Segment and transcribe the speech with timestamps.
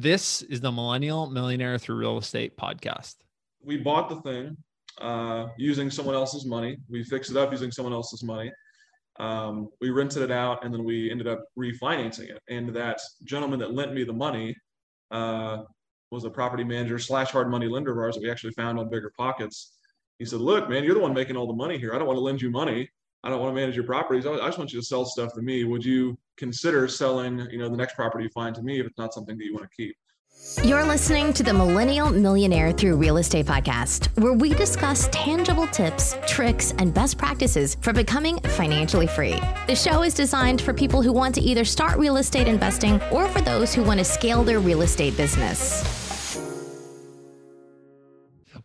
[0.00, 3.16] This is the Millennial Millionaire Through Real Estate podcast.
[3.64, 4.56] We bought the thing
[5.00, 6.78] uh, using someone else's money.
[6.88, 8.52] We fixed it up using someone else's money.
[9.18, 12.40] Um, we rented it out and then we ended up refinancing it.
[12.48, 14.54] And that gentleman that lent me the money
[15.10, 15.64] uh,
[16.12, 18.88] was a property manager slash hard money lender of ours that we actually found on
[18.88, 19.72] Bigger Pockets.
[20.20, 21.92] He said, "Look, man, you're the one making all the money here.
[21.92, 22.88] I don't want to lend you money.
[23.24, 24.26] I don't want to manage your properties.
[24.26, 25.64] I just want you to sell stuff to me.
[25.64, 28.98] Would you consider selling, you know, the next property you find to me if it's
[28.98, 29.96] not something that you want to keep?"
[30.62, 36.16] You're listening to the Millennial Millionaire Through Real Estate podcast, where we discuss tangible tips,
[36.28, 39.40] tricks, and best practices for becoming financially free.
[39.66, 43.28] The show is designed for people who want to either start real estate investing or
[43.28, 46.07] for those who want to scale their real estate business.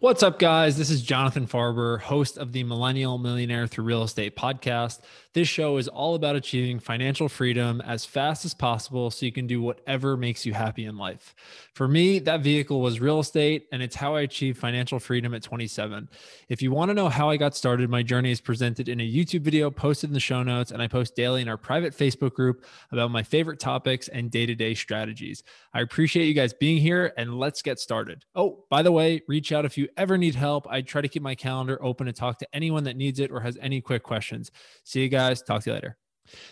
[0.03, 0.77] What's up, guys?
[0.77, 4.99] This is Jonathan Farber, host of the Millennial Millionaire Through Real Estate podcast.
[5.33, 9.47] This show is all about achieving financial freedom as fast as possible so you can
[9.47, 11.33] do whatever makes you happy in life.
[11.73, 15.41] For me, that vehicle was real estate, and it's how I achieved financial freedom at
[15.41, 16.07] 27.
[16.49, 19.11] If you want to know how I got started, my journey is presented in a
[19.11, 22.33] YouTube video posted in the show notes, and I post daily in our private Facebook
[22.33, 25.41] group about my favorite topics and day to day strategies.
[25.73, 28.23] I appreciate you guys being here, and let's get started.
[28.35, 30.67] Oh, by the way, reach out if you ever need help.
[30.69, 33.39] I try to keep my calendar open to talk to anyone that needs it or
[33.39, 34.51] has any quick questions.
[34.83, 35.41] See you guys guys.
[35.41, 35.97] Talk to you later.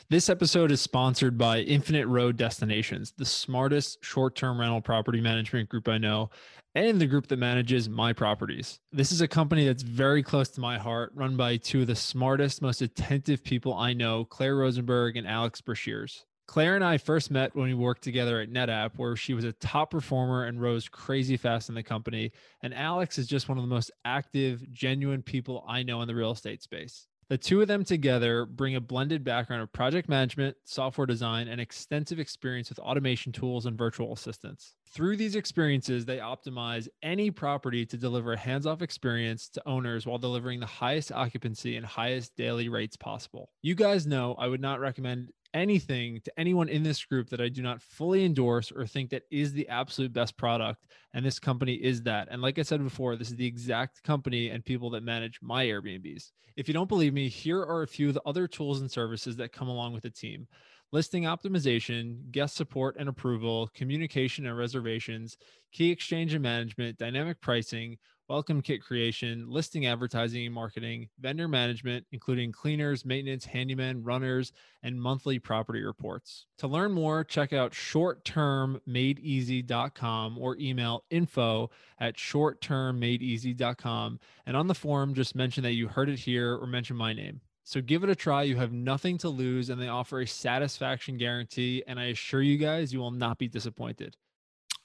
[0.09, 5.67] This episode is sponsored by Infinite Road Destinations, the smartest short term rental property management
[5.67, 6.30] group I know,
[6.75, 8.80] and the group that manages my properties.
[8.94, 11.95] This is a company that's very close to my heart, run by two of the
[11.95, 16.23] smartest, most attentive people I know, Claire Rosenberg and Alex Brashears.
[16.47, 19.53] Claire and I first met when we worked together at NetApp, where she was a
[19.53, 22.31] top performer and rose crazy fast in the company.
[22.61, 26.16] And Alex is just one of the most active, genuine people I know in the
[26.16, 27.08] real estate space.
[27.32, 31.62] The two of them together bring a blended background of project management, software design, and
[31.62, 34.76] extensive experience with automation tools and virtual assistants.
[34.90, 40.06] Through these experiences, they optimize any property to deliver a hands off experience to owners
[40.06, 43.54] while delivering the highest occupancy and highest daily rates possible.
[43.61, 47.50] You guys know I would not recommend anything to anyone in this group that I
[47.50, 50.86] do not fully endorse or think that is the absolute best product.
[51.14, 52.28] And this company is that.
[52.32, 55.66] And like I said before, this is the exact company and people that manage my
[55.66, 56.32] Airbnbs.
[56.56, 59.36] If you don't believe me, here are a few of the other tools and services
[59.38, 60.48] that come along with the team
[60.92, 65.38] listing optimization, guest support and approval, communication and reservations,
[65.72, 67.98] key exchange and management, dynamic pricing,
[68.31, 74.53] welcome kit creation, listing advertising and marketing, vendor management, including cleaners, maintenance, handyman, runners,
[74.83, 76.45] and monthly property reports.
[76.59, 84.19] To learn more, check out shorttermmadeeasy.com or email info at shorttermmadeeasy.com.
[84.45, 87.42] And on the forum, just mention that you heard it here or mention my name.
[87.65, 88.43] So give it a try.
[88.43, 91.83] You have nothing to lose, and they offer a satisfaction guarantee.
[91.86, 94.15] And I assure you guys, you will not be disappointed.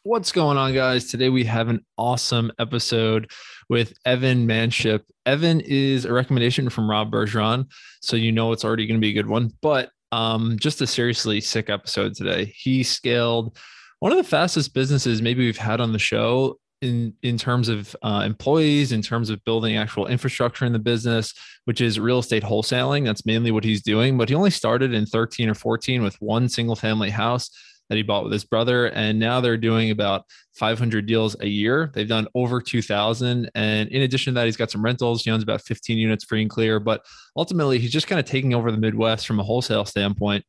[0.06, 1.10] What's going on, guys?
[1.10, 3.28] Today we have an awesome episode
[3.68, 5.04] with Evan Manship.
[5.26, 7.66] Evan is a recommendation from Rob Bergeron,
[8.02, 9.50] so you know it's already going to be a good one.
[9.60, 12.54] But um, just a seriously sick episode today.
[12.56, 13.58] He scaled
[13.98, 17.96] one of the fastest businesses maybe we've had on the show in in terms of
[18.02, 21.34] uh, employees, in terms of building actual infrastructure in the business,
[21.64, 23.04] which is real estate wholesaling.
[23.04, 24.16] That's mainly what he's doing.
[24.16, 27.50] But he only started in 13 or 14 with one single family house
[27.88, 28.86] that he bought with his brother.
[28.86, 30.24] And now they're doing about
[30.54, 31.90] 500 deals a year.
[31.94, 33.50] They've done over 2,000.
[33.54, 35.22] And in addition to that, he's got some rentals.
[35.22, 36.80] He owns about 15 units free and clear.
[36.80, 37.04] But
[37.36, 40.44] ultimately, he's just kind of taking over the Midwest from a wholesale standpoint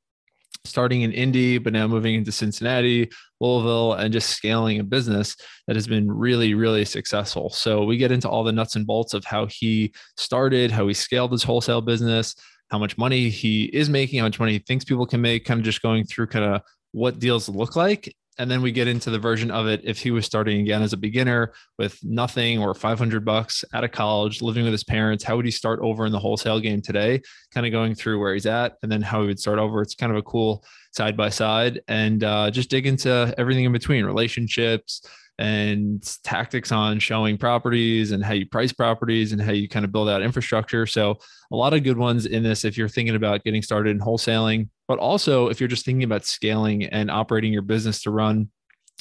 [0.67, 3.09] starting in Indy, but now moving into Cincinnati,
[3.39, 5.35] Louisville, and just scaling a business
[5.67, 7.49] that has been really, really successful.
[7.49, 10.93] So we get into all the nuts and bolts of how he started, how he
[10.93, 12.35] scaled his wholesale business,
[12.69, 15.59] how much money he is making, how much money he thinks people can make, kind
[15.59, 16.61] of just going through kind of
[16.91, 18.15] what deals look like.
[18.39, 20.93] And then we get into the version of it if he was starting again as
[20.93, 25.23] a beginner with nothing or 500 bucks out of college, living with his parents.
[25.23, 27.21] How would he start over in the wholesale game today?
[27.51, 29.81] Kind of going through where he's at and then how he would start over.
[29.81, 33.71] It's kind of a cool side by side and uh, just dig into everything in
[33.71, 35.01] between relationships,
[35.39, 39.91] and tactics on showing properties and how you price properties and how you kind of
[39.91, 40.88] build out infrastructure.
[40.88, 41.19] So,
[41.51, 44.69] a lot of good ones in this if you're thinking about getting started in wholesaling,
[44.88, 48.50] but also if you're just thinking about scaling and operating your business to run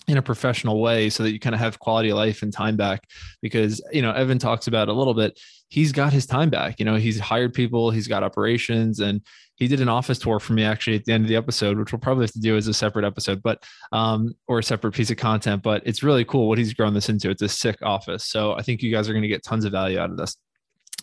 [0.09, 2.77] in a professional way so that you kind of have quality of life and time
[2.77, 3.03] back
[3.43, 5.39] because you know evan talks about a little bit
[5.69, 9.21] he's got his time back you know he's hired people he's got operations and
[9.57, 11.93] he did an office tour for me actually at the end of the episode which
[11.93, 15.11] we'll probably have to do as a separate episode but um or a separate piece
[15.11, 17.31] of content but it's really cool what he's grown this into.
[17.31, 19.73] It's a sick office so i think you guys are going to get tons of
[19.73, 20.37] value out of this.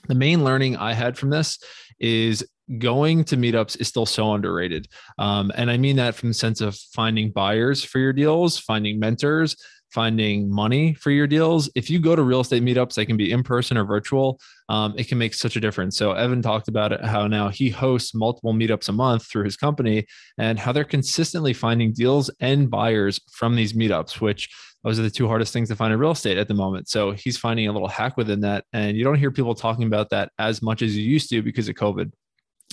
[0.07, 1.59] The main learning i had from this
[1.99, 2.45] is
[2.77, 4.87] going to meetups is still so underrated.
[5.17, 8.99] Um, and I mean that from the sense of finding buyers for your deals, finding
[8.99, 9.55] mentors,
[9.93, 11.69] finding money for your deals.
[11.75, 14.39] If you go to real estate meetups, they can be in person or virtual.
[14.67, 15.97] Um, it can make such a difference.
[15.97, 19.55] So Evan talked about it, how now he hosts multiple meetups a month through his
[19.55, 20.07] company
[20.39, 24.49] and how they're consistently finding deals and buyers from these meetups, which
[24.83, 26.89] those are the two hardest things to find in real estate at the moment.
[26.89, 28.65] So he's finding a little hack within that.
[28.73, 31.69] And you don't hear people talking about that as much as you used to because
[31.69, 32.11] of COVID.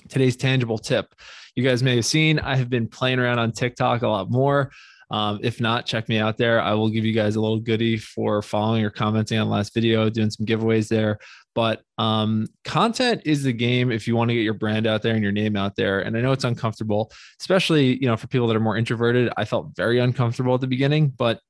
[0.08, 1.14] Today's tangible tip.
[1.55, 4.70] You guys may have seen I have been playing around on TikTok a lot more.
[5.11, 6.61] Um, if not, check me out there.
[6.61, 10.08] I will give you guys a little goodie for following or commenting on last video,
[10.08, 11.19] doing some giveaways there.
[11.55, 15.14] But um, content is the game if you want to get your brand out there
[15.14, 16.00] and your name out there.
[16.00, 17.11] And I know it's uncomfortable,
[17.41, 19.32] especially you know for people that are more introverted.
[19.37, 21.41] I felt very uncomfortable at the beginning, but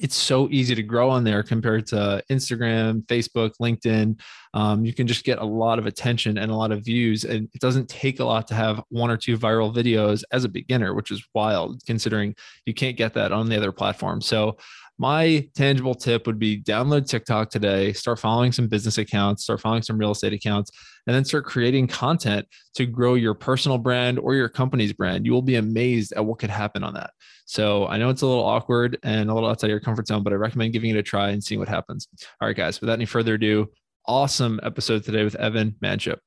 [0.00, 4.18] it's so easy to grow on there compared to Instagram, Facebook, LinkedIn.
[4.52, 7.48] Um, you can just get a lot of attention and a lot of views, and
[7.54, 10.94] it doesn't take a lot to have one or two viral videos as a beginner,
[10.94, 12.34] which is wild considering
[12.66, 14.26] you can't get that on the other platforms.
[14.26, 14.56] So
[14.98, 19.82] my tangible tip would be download TikTok today, start following some business accounts, start following
[19.82, 20.70] some real estate accounts,
[21.06, 25.26] and then start creating content to grow your personal brand or your company's brand.
[25.26, 27.10] You will be amazed at what could happen on that.
[27.44, 30.32] So I know it's a little awkward and a little outside your comfort zone, but
[30.32, 32.08] I recommend giving it a try and seeing what happens.
[32.40, 33.70] All right, guys, without any further ado,
[34.06, 36.20] awesome episode today with Evan Manship.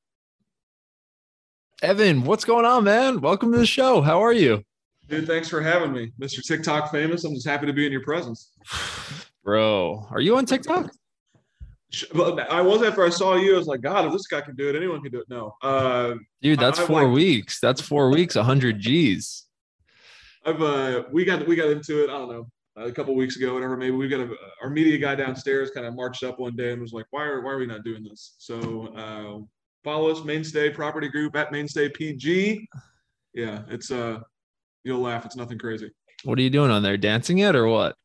[1.82, 3.22] Evan, what's going on, man?
[3.22, 4.02] Welcome to the show.
[4.02, 4.64] How are you?
[5.08, 6.46] Dude, thanks for having me, Mr.
[6.46, 7.24] TikTok famous.
[7.24, 8.52] I'm just happy to be in your presence.
[9.44, 10.92] Bro, are you on TikTok?
[12.50, 13.56] I was after I saw you.
[13.56, 15.30] I was like, God, if this guy can do it, anyone can do it.
[15.30, 17.62] No, uh, dude, that's four like, weeks.
[17.62, 19.46] That's four weeks, hundred G's.
[20.46, 22.10] I've uh, we got we got into it.
[22.10, 23.78] I don't know a couple weeks ago, whatever.
[23.78, 24.30] Maybe we got a,
[24.62, 27.42] our media guy downstairs kind of marched up one day and was like, Why are
[27.42, 28.36] why are we not doing this?
[28.38, 29.46] So uh,
[29.86, 32.68] follow us, Mainstay Property Group at Mainstay PG.
[33.34, 34.20] Yeah, it's uh
[34.88, 35.26] You'll laugh.
[35.26, 35.92] It's nothing crazy.
[36.24, 36.96] What are you doing on there?
[36.96, 37.96] Dancing it or what?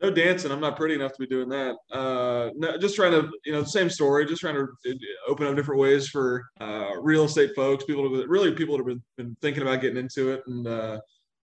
[0.00, 0.50] No dancing.
[0.50, 1.76] I'm not pretty enough to be doing that.
[1.92, 4.24] Uh, no, just trying to, you know, same story.
[4.24, 4.94] Just trying to uh,
[5.28, 8.86] open up different ways for uh, real estate folks, people to really people that have
[8.86, 10.98] been, been thinking about getting into it, and uh,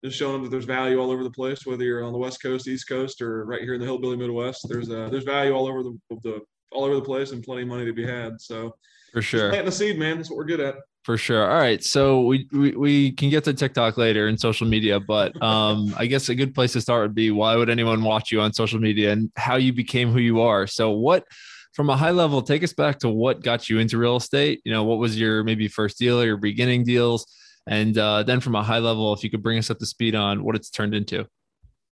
[0.04, 2.42] just showing them that there's value all over the place, whether you're on the West
[2.42, 4.66] Coast, East Coast, or right here in the hillbilly Midwest.
[4.70, 6.40] There's uh, there's value all over the, the
[6.72, 8.40] all over the place, and plenty of money to be had.
[8.40, 8.74] So
[9.12, 10.18] for sure, planting the seed, man.
[10.18, 10.76] That's what we're good at.
[11.08, 11.50] For sure.
[11.50, 11.82] All right.
[11.82, 16.06] So we, we, we can get to TikTok later and social media, but um, I
[16.06, 18.78] guess a good place to start would be why would anyone watch you on social
[18.78, 20.68] media and how you became who you are.
[20.68, 21.24] So what,
[21.72, 24.60] from a high level, take us back to what got you into real estate.
[24.66, 27.26] You know, what was your maybe first deal or your beginning deals?
[27.70, 30.14] And uh, then from a high level, if you could bring us up to speed
[30.14, 31.26] on what it's turned into.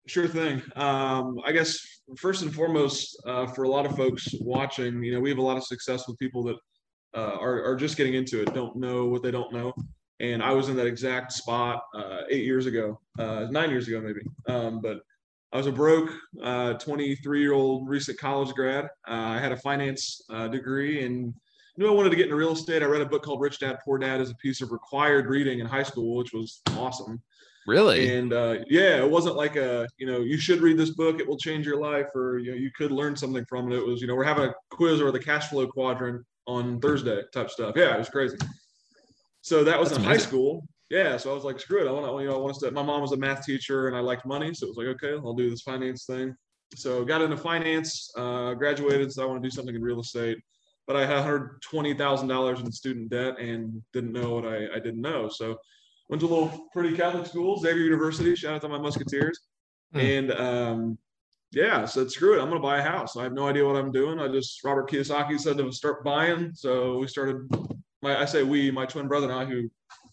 [0.08, 0.62] Sure thing.
[0.76, 1.80] Um, I guess
[2.18, 5.42] first and foremost, uh, for a lot of folks watching, you know, we have a
[5.42, 6.58] lot of success with people that
[7.16, 9.74] uh, are, are just getting into it, don't know what they don't know.
[10.20, 14.02] And I was in that exact spot uh, eight years ago, uh, nine years ago,
[14.02, 14.22] maybe.
[14.48, 15.02] Um, but
[15.54, 16.12] I was a broke
[16.42, 18.86] 23 uh, year old recent college grad.
[19.08, 21.34] Uh, I had a finance uh, degree and
[21.78, 22.82] knew I wanted to get into real estate.
[22.82, 25.60] I read a book called Rich Dad Poor Dad as a piece of required reading
[25.60, 27.22] in high school, which was awesome.
[27.68, 28.16] Really?
[28.16, 31.28] And uh, yeah, it wasn't like a, you know, you should read this book, it
[31.28, 33.78] will change your life, or you know, you could learn something from it.
[33.78, 37.22] It was, you know, we're having a quiz or the cash flow quadrant on Thursday
[37.34, 37.76] type stuff.
[37.76, 38.38] Yeah, it was crazy.
[39.42, 40.22] So that was That's in amazing.
[40.24, 40.68] high school.
[40.90, 41.90] Yeah, so I was like, screw it.
[41.90, 42.60] I want to, you know, I want to.
[42.60, 42.74] Start.
[42.74, 45.14] My mom was a math teacher, and I liked money, so it was like, okay,
[45.14, 46.34] I'll do this finance thing.
[46.76, 50.38] So got into finance, uh, graduated, so I want to do something in real estate.
[50.86, 54.68] But I had hundred twenty thousand dollars in student debt and didn't know what I,
[54.74, 55.28] I didn't know.
[55.28, 55.58] So
[56.08, 58.34] went to a little pretty Catholic school, Xavier University.
[58.36, 59.40] Shout out to my Musketeers.
[59.92, 60.00] Hmm.
[60.00, 60.98] And um,
[61.52, 62.42] yeah, I said, screw it.
[62.42, 63.16] I'm going to buy a house.
[63.16, 64.20] I have no idea what I'm doing.
[64.20, 66.52] I just, Robert Kiyosaki said to start buying.
[66.54, 67.50] So we started,
[68.02, 69.70] my, I say we, my twin brother and I, who,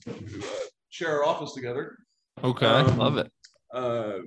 [0.07, 0.47] who uh,
[0.91, 1.99] share our office together.
[2.43, 2.67] Okay.
[2.67, 3.33] Um, Love it.
[3.73, 4.19] Uh,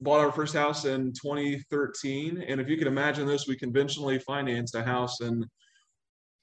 [0.00, 2.44] bought our first house in 2013.
[2.48, 5.46] And if you can imagine this, we conventionally financed a house in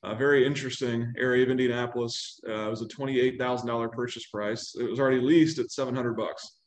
[0.03, 2.39] a very interesting area of Indianapolis.
[2.47, 4.73] Uh, it was a $28,000 purchase price.
[4.79, 6.58] It was already leased at 700 bucks.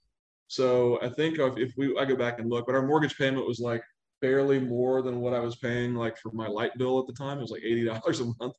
[0.52, 3.47] So I think if, if we, I go back and look, but our mortgage payment
[3.47, 3.82] was like
[4.21, 7.38] barely more than what I was paying like for my light bill at the time.
[7.38, 8.54] It was like eighty dollars a month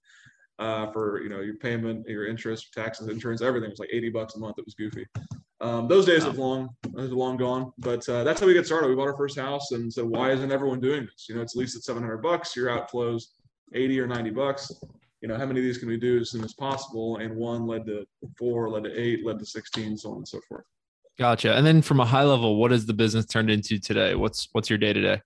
[0.57, 4.09] uh, for you know your payment, your interest, taxes, insurance, everything it was like eighty
[4.09, 4.55] bucks a month.
[4.57, 5.05] It was goofy.
[5.61, 7.71] Um, those days have long, have long gone.
[7.77, 8.87] But uh, that's how we get started.
[8.87, 11.29] We bought our first house and said, why isn't everyone doing this?
[11.29, 12.55] You know, it's leased at seven hundred bucks.
[12.55, 13.25] Your outflows
[13.75, 14.71] eighty or ninety bucks.
[15.21, 17.17] You know, how many of these can we do as soon as possible?
[17.17, 18.03] And one led to
[18.35, 20.65] four, led to eight, led to sixteen, so on and so forth.
[21.19, 21.55] Gotcha.
[21.55, 24.15] And then from a high level, what has the business turned into today?
[24.15, 25.21] What's what's your day to day?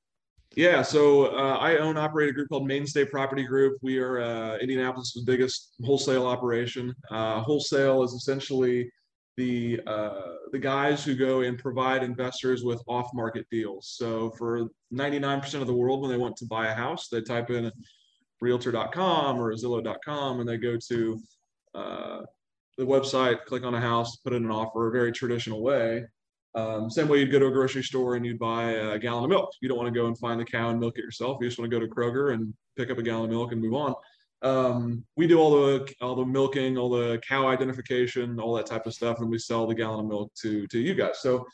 [0.56, 3.78] Yeah, so uh, I own operate a group called Mainstay Property Group.
[3.84, 6.96] We are uh, Indianapolis' biggest wholesale operation.
[7.12, 8.92] Uh, wholesale is essentially
[9.38, 13.94] the uh, the guys who go and provide investors with off-market deals.
[13.96, 17.52] So for 99% of the world, when they want to buy a house, they type
[17.52, 17.72] in
[18.42, 21.22] Realtor.com or Zillow.com, and they go to
[21.76, 22.22] uh,
[22.78, 26.06] the website, click on a house, put in an offer, a very traditional way.
[26.56, 29.30] Um, same way you'd go to a grocery store and you'd buy a gallon of
[29.30, 29.52] milk.
[29.62, 31.38] You don't want to go and find the cow and milk it yourself.
[31.40, 33.62] You just want to go to Kroger and pick up a gallon of milk and
[33.62, 33.94] move on.
[34.42, 38.86] Um, we do all the all the milking, all the cow identification, all that type
[38.86, 41.20] of stuff, and we sell the gallon of milk to to you guys.
[41.20, 41.46] So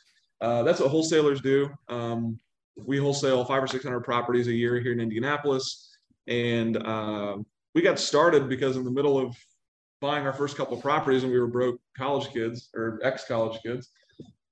[0.41, 1.69] uh, that's what wholesalers do.
[1.87, 2.37] Um,
[2.75, 7.37] we wholesale five or six hundred properties a year here in Indianapolis, and uh,
[7.73, 9.35] we got started because in the middle of
[10.03, 13.59] buying our first couple of properties, and we were broke college kids or ex college
[13.63, 13.89] kids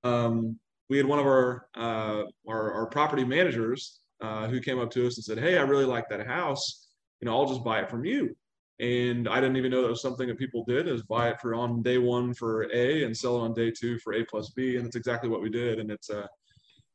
[0.03, 4.91] um, we had one of our, uh, our, our property managers uh, who came up
[4.91, 6.89] to us and said, "Hey, I really like that house.
[7.19, 8.35] You know, I'll just buy it from you."
[8.79, 11.53] And I didn't even know that was something that people did is buy it for
[11.53, 14.75] on day one for A and sell it on day two for A plus B.
[14.75, 15.79] And that's exactly what we did.
[15.79, 16.25] And it's uh,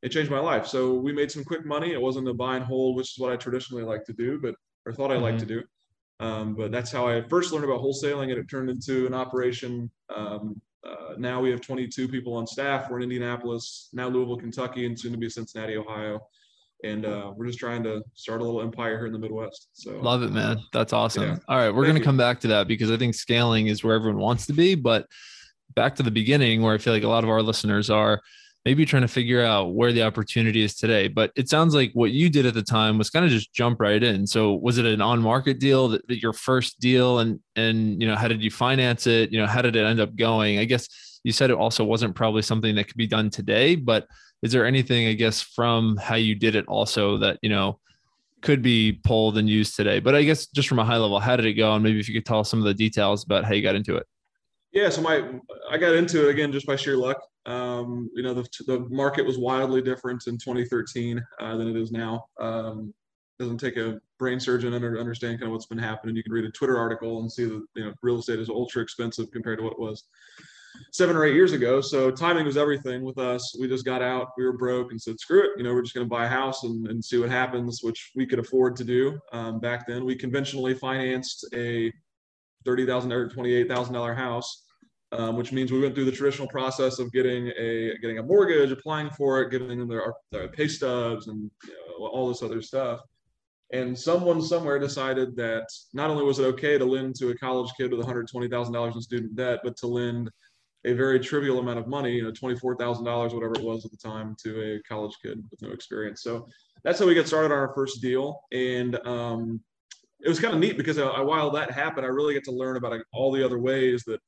[0.02, 0.66] it changed my life.
[0.66, 1.92] So we made some quick money.
[1.92, 4.56] It wasn't a buy and hold, which is what I traditionally like to do, but
[4.84, 5.24] or thought I mm-hmm.
[5.24, 5.62] liked to do.
[6.18, 9.90] Um, but that's how I first learned about wholesaling, and it turned into an operation
[10.14, 12.90] um, uh, now we have 22 people on staff.
[12.90, 16.20] We're in Indianapolis, now Louisville, Kentucky, and soon to be Cincinnati, Ohio.
[16.84, 19.68] And uh, we're just trying to start a little empire here in the Midwest.
[19.72, 20.60] So love it, man.
[20.72, 21.22] That's awesome.
[21.22, 21.36] Yeah.
[21.48, 23.94] All right, we're going to come back to that because I think scaling is where
[23.94, 24.74] everyone wants to be.
[24.74, 25.06] But
[25.74, 28.20] back to the beginning, where I feel like a lot of our listeners are
[28.66, 31.06] maybe trying to figure out where the opportunity is today.
[31.06, 33.80] But it sounds like what you did at the time was kind of just jump
[33.80, 34.26] right in.
[34.26, 38.16] So was it an on-market deal that, that, your first deal and and you know
[38.16, 39.30] how did you finance it?
[39.30, 40.58] You know how did it end up going?
[40.58, 40.88] I guess
[41.22, 44.08] you said it also wasn't probably something that could be done today, but
[44.42, 47.78] is there anything I guess from how you did it also that you know
[48.42, 50.00] could be pulled and used today?
[50.00, 51.72] But I guess just from a high level, how did it go?
[51.72, 53.76] And maybe if you could tell us some of the details about how you got
[53.76, 54.06] into it.
[54.72, 55.22] Yeah, so my
[55.70, 57.18] I got into it again just by sheer luck.
[57.46, 61.92] Um, you know, the, the market was wildly different in 2013 uh, than it is
[61.92, 62.26] now.
[62.40, 62.92] Um,
[63.38, 66.16] doesn't take a brain surgeon to understand kind of what's been happening.
[66.16, 68.82] You can read a Twitter article and see that you know real estate is ultra
[68.82, 70.04] expensive compared to what it was
[70.92, 71.80] seven or eight years ago.
[71.80, 73.56] So timing was everything with us.
[73.58, 75.94] We just got out, we were broke, and said, "Screw it," you know, we're just
[75.94, 78.84] going to buy a house and, and see what happens, which we could afford to
[78.84, 80.04] do um, back then.
[80.04, 81.92] We conventionally financed a
[82.66, 84.64] thirty thousand or twenty-eight thousand dollar house
[85.12, 88.70] um, which means we went through the traditional process of getting a getting a mortgage,
[88.70, 92.60] applying for it, giving them their, their pay stubs and you know, all this other
[92.60, 93.00] stuff.
[93.72, 97.72] And someone somewhere decided that not only was it okay to lend to a college
[97.76, 100.30] kid with $120,000 in student debt, but to lend
[100.84, 104.36] a very trivial amount of money, you know, $24,000, whatever it was at the time,
[104.44, 106.22] to a college kid with no experience.
[106.22, 106.46] So
[106.84, 108.40] that's how we got started on our first deal.
[108.52, 109.60] And um,
[110.20, 112.76] it was kind of neat because uh, while that happened, I really get to learn
[112.76, 114.20] about all the other ways that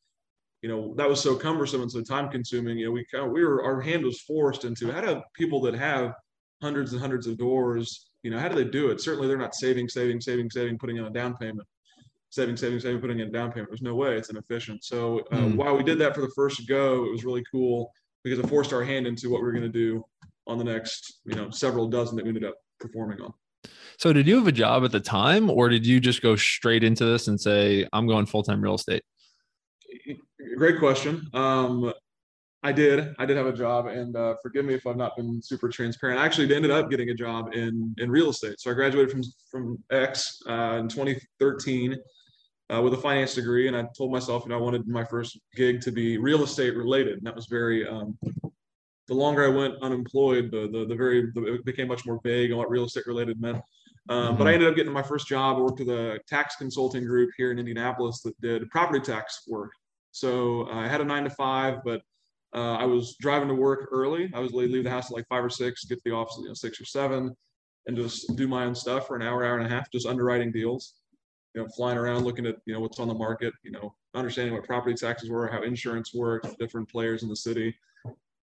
[0.63, 3.31] you know that was so cumbersome and so time consuming you know we kind of
[3.31, 6.13] we were our hand was forced into how do people that have
[6.61, 9.01] hundreds and hundreds of doors you know how do they do it?
[9.01, 11.67] Certainly they're not saving saving saving saving putting in a down payment.
[12.31, 13.71] Saving saving saving putting in a down payment.
[13.71, 14.85] There's no way it's inefficient.
[14.85, 15.57] So uh, mm.
[15.57, 17.91] while we did that for the first go it was really cool
[18.23, 20.05] because it forced our hand into what we are going to do
[20.47, 23.33] on the next you know several dozen that we ended up performing on
[23.99, 26.83] so did you have a job at the time or did you just go straight
[26.83, 29.03] into this and say i'm going full-time real estate
[30.59, 31.29] great question.
[31.35, 31.93] Um,
[32.65, 33.15] I did.
[33.19, 36.19] I did have a job, and uh, forgive me if I've not been super transparent.
[36.19, 38.61] I actually ended up getting a job in in real estate.
[38.61, 41.97] So I graduated from from X uh, in 2013
[42.75, 45.39] uh, with a finance degree, and I told myself, you know, I wanted my first
[45.55, 47.87] gig to be real estate related, and that was very.
[47.87, 48.19] Um,
[49.07, 52.51] the longer I went unemployed, the the, the very the, it became much more vague
[52.51, 53.59] on what real estate related meant.
[54.09, 54.39] Um, mm-hmm.
[54.39, 55.57] But I ended up getting my first job.
[55.57, 59.71] I worked with a tax consulting group here in Indianapolis that did property tax work.
[60.13, 62.03] So uh, I had a nine to five, but
[62.55, 64.31] uh, I was driving to work early.
[64.35, 66.43] I was leave the house at like five or six, get to the office at
[66.43, 67.35] you know, six or seven,
[67.87, 70.51] and just do my own stuff for an hour, hour and a half, just underwriting
[70.51, 70.95] deals.
[71.55, 73.53] You know, flying around, looking at you know what's on the market.
[73.63, 77.75] You know, understanding what property taxes were, how insurance worked, different players in the city.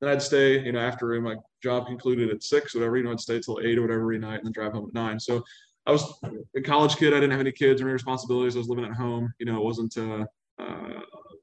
[0.02, 3.20] Then I'd stay, you know, after my job concluded at six, whatever, you know, I'd
[3.20, 5.20] stay till eight or whatever every night, and then drive home at nine.
[5.20, 5.44] So
[5.86, 6.20] I was
[6.56, 7.14] a college kid.
[7.14, 8.56] I didn't have any kids or any responsibilities.
[8.56, 9.34] I was living at home.
[9.40, 10.26] You know, it wasn't uh,
[10.60, 11.00] uh,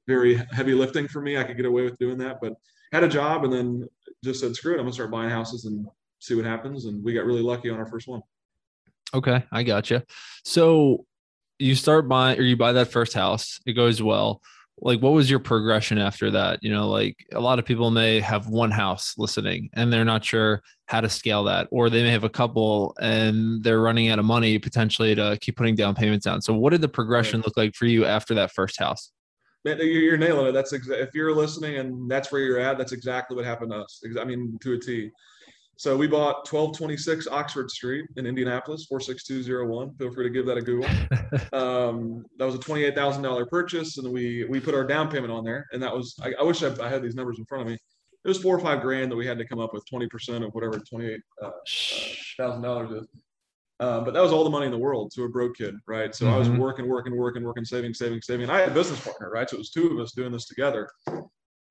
[0.06, 1.38] very heavy lifting for me.
[1.38, 2.54] I could get away with doing that, but
[2.92, 3.88] had a job and then
[4.24, 5.86] just said, screw it, I'm gonna start buying houses and
[6.18, 6.84] see what happens.
[6.84, 8.22] And we got really lucky on our first one.
[9.14, 10.04] Okay, I gotcha.
[10.44, 11.06] So
[11.58, 14.42] you start buying or you buy that first house, it goes well.
[14.80, 18.20] Like what was your progression after that you know like a lot of people may
[18.20, 22.10] have one house listening and they're not sure how to scale that or they may
[22.10, 26.24] have a couple and they're running out of money potentially to keep putting down payments
[26.24, 29.12] down so what did the progression look like for you after that first house
[29.64, 30.52] Man, you're nailing it.
[30.52, 33.78] That's exa- if you're listening and that's where you're at, that's exactly what happened to
[33.78, 34.02] us.
[34.20, 35.08] I mean, to a T.
[35.82, 39.96] So we bought 1226 Oxford Street in Indianapolis, 46201.
[39.96, 40.88] Feel free to give that a Google.
[41.52, 45.66] um, that was a $28,000 purchase, and we we put our down payment on there,
[45.72, 47.74] and that was I, I wish I, I, had these numbers in front of me.
[47.74, 50.54] It was four or five grand that we had to come up with 20% of
[50.54, 51.48] whatever $28,000 uh,
[52.44, 53.08] uh, is.
[53.80, 56.14] Uh, but that was all the money in the world to a broke kid, right?
[56.14, 56.34] So mm-hmm.
[56.34, 56.58] I was mm-hmm.
[56.58, 58.44] working, working, working, working, saving, saving, saving.
[58.44, 59.50] And I had a business partner, right?
[59.50, 60.88] So it was two of us doing this together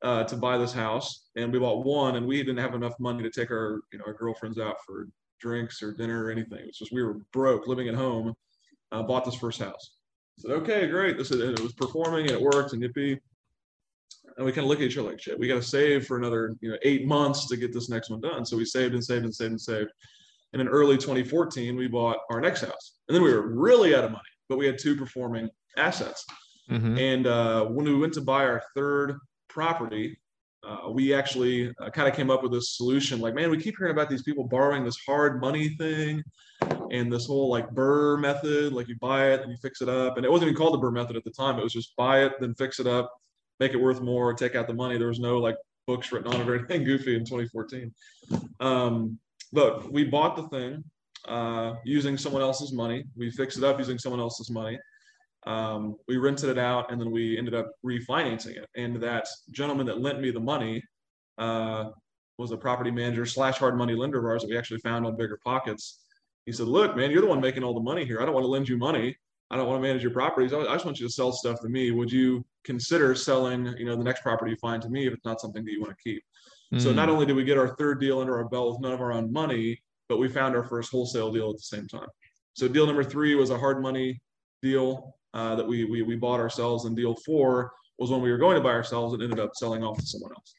[0.03, 3.23] uh, to buy this house, and we bought one, and we didn't have enough money
[3.23, 5.07] to take our you know our girlfriends out for
[5.39, 6.59] drinks or dinner or anything.
[6.59, 8.33] It was just we were broke, living at home.
[8.91, 9.95] Uh, bought this first house.
[10.37, 11.17] said, okay, great.
[11.17, 13.17] This is, it was performing and it worked and yippee.
[14.35, 15.39] And we kind of look at each other like shit.
[15.39, 18.21] We got to save for another you know eight months to get this next one
[18.21, 18.45] done.
[18.45, 19.91] So we saved and saved and saved and saved.
[20.53, 24.03] And in early 2014, we bought our next house, and then we were really out
[24.03, 26.25] of money, but we had two performing assets.
[26.69, 26.97] Mm-hmm.
[26.97, 29.17] And uh, when we went to buy our third
[29.51, 30.17] property,
[30.67, 33.75] uh, we actually uh, kind of came up with this solution like, man, we keep
[33.77, 36.23] hearing about these people borrowing this hard money thing
[36.91, 40.17] and this whole like BRRRR method, like you buy it and you fix it up.
[40.17, 41.57] And it wasn't even called the BRRRR method at the time.
[41.57, 43.11] It was just buy it, then fix it up,
[43.59, 44.97] make it worth more, take out the money.
[44.97, 47.91] There was no like books written on it or anything goofy in 2014.
[48.59, 49.17] Um,
[49.51, 50.83] but we bought the thing
[51.27, 53.05] uh, using someone else's money.
[53.15, 54.79] We fixed it up using someone else's money.
[55.47, 58.69] Um, we rented it out and then we ended up refinancing it.
[58.75, 60.83] And that gentleman that lent me the money
[61.37, 61.89] uh,
[62.37, 65.17] was a property manager slash hard money lender of ours that we actually found on
[65.17, 66.03] Bigger Pockets.
[66.45, 68.21] He said, Look, man, you're the one making all the money here.
[68.21, 69.15] I don't want to lend you money.
[69.49, 70.53] I don't want to manage your properties.
[70.53, 71.91] I just want you to sell stuff to me.
[71.91, 75.25] Would you consider selling, you know, the next property you find to me if it's
[75.25, 76.23] not something that you want to keep?
[76.73, 76.79] Mm.
[76.79, 79.01] So not only did we get our third deal under our belt with none of
[79.01, 82.07] our own money, but we found our first wholesale deal at the same time.
[82.53, 84.21] So deal number three was a hard money
[84.61, 88.37] deal uh, that we, we we bought ourselves, and deal four was when we were
[88.37, 90.53] going to buy ourselves and ended up selling off to someone else.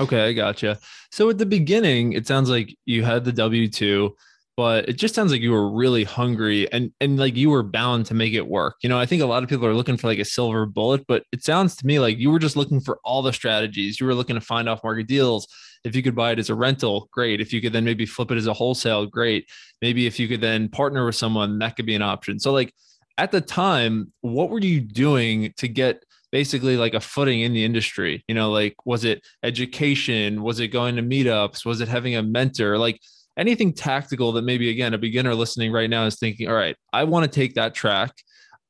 [0.00, 0.78] Okay, I gotcha.
[1.10, 4.16] So at the beginning, it sounds like you had the W two,
[4.56, 8.06] but it just sounds like you were really hungry and and like you were bound
[8.06, 8.76] to make it work.
[8.82, 11.04] You know, I think a lot of people are looking for like a silver bullet,
[11.06, 14.00] but it sounds to me like you were just looking for all the strategies.
[14.00, 15.46] You were looking to find off market deals.
[15.84, 17.40] If you could buy it as a rental, great.
[17.40, 19.48] If you could then maybe flip it as a wholesale, great.
[19.82, 22.40] Maybe if you could then partner with someone, that could be an option.
[22.40, 22.72] So like
[23.18, 27.64] at the time, what were you doing to get basically like a footing in the
[27.64, 28.24] industry?
[28.28, 30.42] You know, like was it education?
[30.42, 31.64] Was it going to meetups?
[31.64, 32.76] Was it having a mentor?
[32.78, 33.00] Like
[33.36, 37.04] anything tactical that maybe again a beginner listening right now is thinking, all right, I
[37.04, 38.12] want to take that track.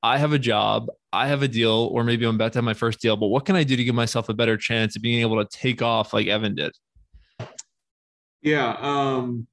[0.02, 2.74] I have a job, I have a deal, or maybe I'm about to have my
[2.74, 5.22] first deal, but what can I do to give myself a better chance of being
[5.22, 6.72] able to take off like Evan did?
[8.42, 8.76] Yeah.
[8.78, 9.46] Um,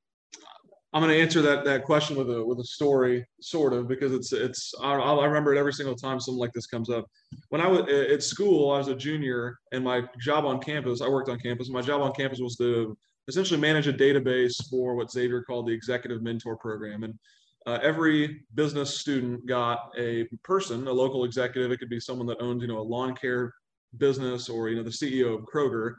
[0.93, 4.11] I'm going to answer that that question with a with a story, sort of, because
[4.11, 7.05] it's it's I, I remember it every single time something like this comes up.
[7.49, 11.07] When I was at school, I was a junior, and my job on campus, I
[11.07, 11.69] worked on campus.
[11.69, 12.97] My job on campus was to
[13.29, 17.17] essentially manage a database for what Xavier called the Executive Mentor Program, and
[17.65, 21.71] uh, every business student got a person, a local executive.
[21.71, 23.53] It could be someone that owned, you know, a lawn care
[23.97, 25.95] business or you know the CEO of Kroger,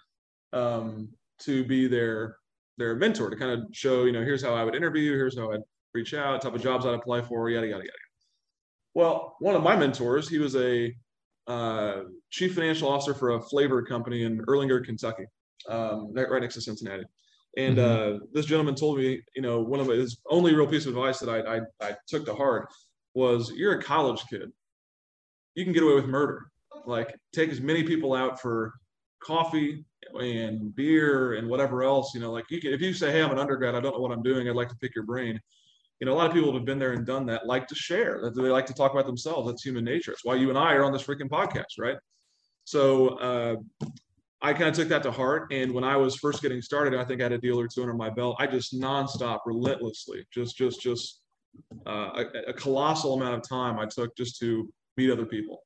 [0.52, 1.08] um,
[1.40, 2.36] to be their
[2.78, 5.52] their mentor to kind of show, you know, here's how I would interview, here's how
[5.52, 5.60] I'd
[5.94, 7.92] reach out, type of jobs I'd apply for, yada, yada, yada.
[8.94, 10.94] Well, one of my mentors, he was a
[11.46, 15.24] uh, chief financial officer for a flavor company in Erlanger, Kentucky,
[15.68, 17.04] um, right next to Cincinnati.
[17.56, 18.16] And mm-hmm.
[18.16, 21.18] uh, this gentleman told me, you know, one of his only real piece of advice
[21.18, 22.68] that I, I, I took to heart
[23.14, 24.50] was you're a college kid.
[25.54, 26.46] You can get away with murder.
[26.86, 28.72] Like take as many people out for
[29.24, 29.84] coffee
[30.20, 33.30] and beer and whatever else, you know, like you can, if you say, Hey, I'm
[33.30, 34.48] an undergrad, I don't know what I'm doing.
[34.48, 35.40] I'd like to pick your brain.
[36.00, 38.20] You know, a lot of people have been there and done that like to share.
[38.22, 39.48] That they like to talk about themselves.
[39.48, 40.12] That's human nature.
[40.12, 41.96] It's why you and I are on this freaking podcast, right?
[42.64, 43.56] So uh,
[44.40, 45.52] I kind of took that to heart.
[45.52, 47.82] And when I was first getting started, I think I had a deal or two
[47.82, 48.36] under my belt.
[48.40, 51.20] I just nonstop, relentlessly, just, just, just
[51.86, 55.62] uh, a, a colossal amount of time I took just to meet other people.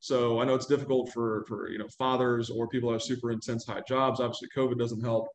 [0.00, 3.30] So I know it's difficult for for you know fathers or people that have super
[3.30, 4.20] intense high jobs.
[4.20, 5.28] Obviously, COVID doesn't help.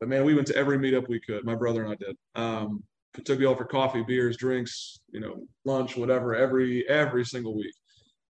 [0.00, 1.44] But man, we went to every meetup we could.
[1.44, 2.16] My brother and I did.
[2.34, 2.82] Um,
[3.24, 7.74] took me all for coffee, beers, drinks, you know, lunch, whatever, every every single week,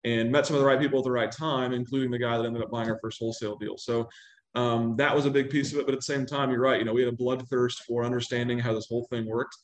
[0.04, 2.46] and met some of the right people at the right time, including the guy that
[2.46, 3.78] ended up buying our first wholesale deal.
[3.78, 4.08] So
[4.56, 5.86] um, that was a big piece of it.
[5.86, 6.80] But at the same time, you're right.
[6.80, 9.56] You know, we had a bloodthirst for understanding how this whole thing worked.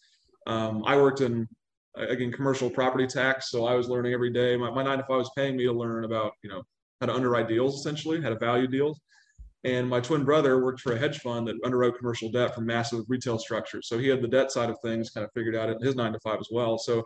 [0.46, 1.48] Um, I worked in
[1.96, 5.18] again commercial property tax so i was learning every day my, my nine to five
[5.18, 6.64] was paying me to learn about you know
[7.04, 9.00] how to underwrite deals essentially, how to value deals.
[9.66, 13.06] And my twin brother worked for a hedge fund that underwrote commercial debt for massive
[13.08, 13.88] retail structures.
[13.88, 16.14] So he had the debt side of things kind of figured out in his nine
[16.14, 16.78] to five as well.
[16.78, 17.04] So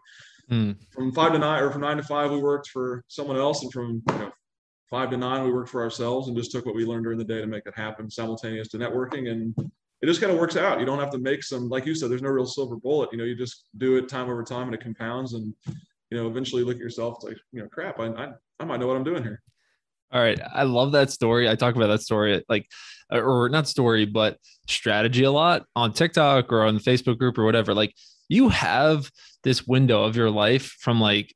[0.52, 0.76] mm.
[0.92, 3.62] from five to nine or from nine to five, we worked for someone else.
[3.62, 4.32] And from you know,
[4.90, 7.24] five to nine, we worked for ourselves and just took what we learned during the
[7.24, 9.30] day to make it happen simultaneous to networking.
[9.30, 9.56] And
[10.02, 10.80] it just kind of works out.
[10.80, 13.10] You don't have to make some, like you said, there's no real silver bullet.
[13.12, 15.34] You know, you just do it time over time and it compounds.
[15.34, 15.54] And,
[16.10, 18.80] you know, eventually look at yourself, it's like, you know, crap, I, I, I might
[18.80, 19.42] know what I'm doing here.
[20.12, 20.40] All right.
[20.54, 21.50] I love that story.
[21.50, 22.68] I talk about that story, like,
[23.12, 27.44] or not story, but strategy a lot on TikTok or on the Facebook group or
[27.44, 27.74] whatever.
[27.74, 27.94] Like,
[28.30, 29.10] you have
[29.44, 31.34] this window of your life from like,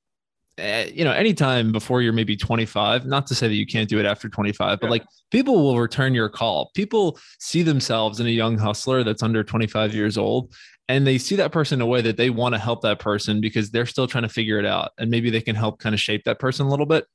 [0.62, 3.06] Eh, you know, anytime before you're maybe 25.
[3.06, 6.14] Not to say that you can't do it after 25, but like people will return
[6.14, 6.72] your call.
[6.76, 10.54] People see themselves in a young hustler that's under 25 years old
[10.88, 13.40] and they see that person in a way that they want to help that person
[13.40, 16.02] because they're still trying to figure it out and maybe they can help kind of
[16.02, 17.06] shape that person a little bit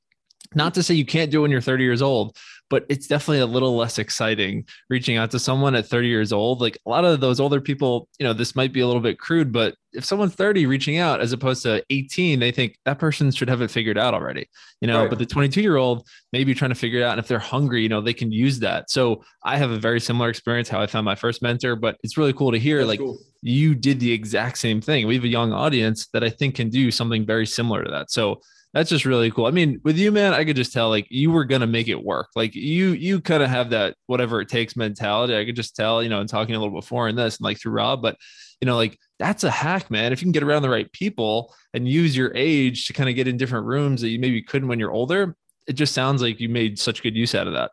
[0.55, 2.37] not to say you can't do it when you're 30 years old,
[2.69, 6.61] but it's definitely a little less exciting reaching out to someone at 30 years old.
[6.61, 9.19] Like a lot of those older people, you know, this might be a little bit
[9.19, 13.31] crude, but if someone's 30 reaching out as opposed to 18, they think that person
[13.31, 14.47] should have it figured out already,
[14.81, 15.09] you know, right.
[15.09, 17.11] but the 22 year old maybe trying to figure it out.
[17.11, 18.89] And if they're hungry, you know, they can use that.
[18.89, 22.17] So I have a very similar experience how I found my first mentor, but it's
[22.17, 23.17] really cool to hear That's like cool.
[23.47, 25.07] You did the exact same thing.
[25.07, 28.11] We have a young audience that I think can do something very similar to that.
[28.11, 28.41] So
[28.73, 29.45] that's just really cool.
[29.45, 32.03] I mean, with you, man, I could just tell like you were gonna make it
[32.03, 32.27] work.
[32.35, 35.35] Like you, you kind of have that whatever it takes mentality.
[35.35, 37.59] I could just tell, you know, and talking a little before in this and like
[37.59, 38.17] through Rob, but
[38.61, 40.11] you know, like that's a hack, man.
[40.11, 43.15] If you can get around the right people and use your age to kind of
[43.15, 45.35] get in different rooms that you maybe couldn't when you're older,
[45.67, 47.71] it just sounds like you made such good use out of that.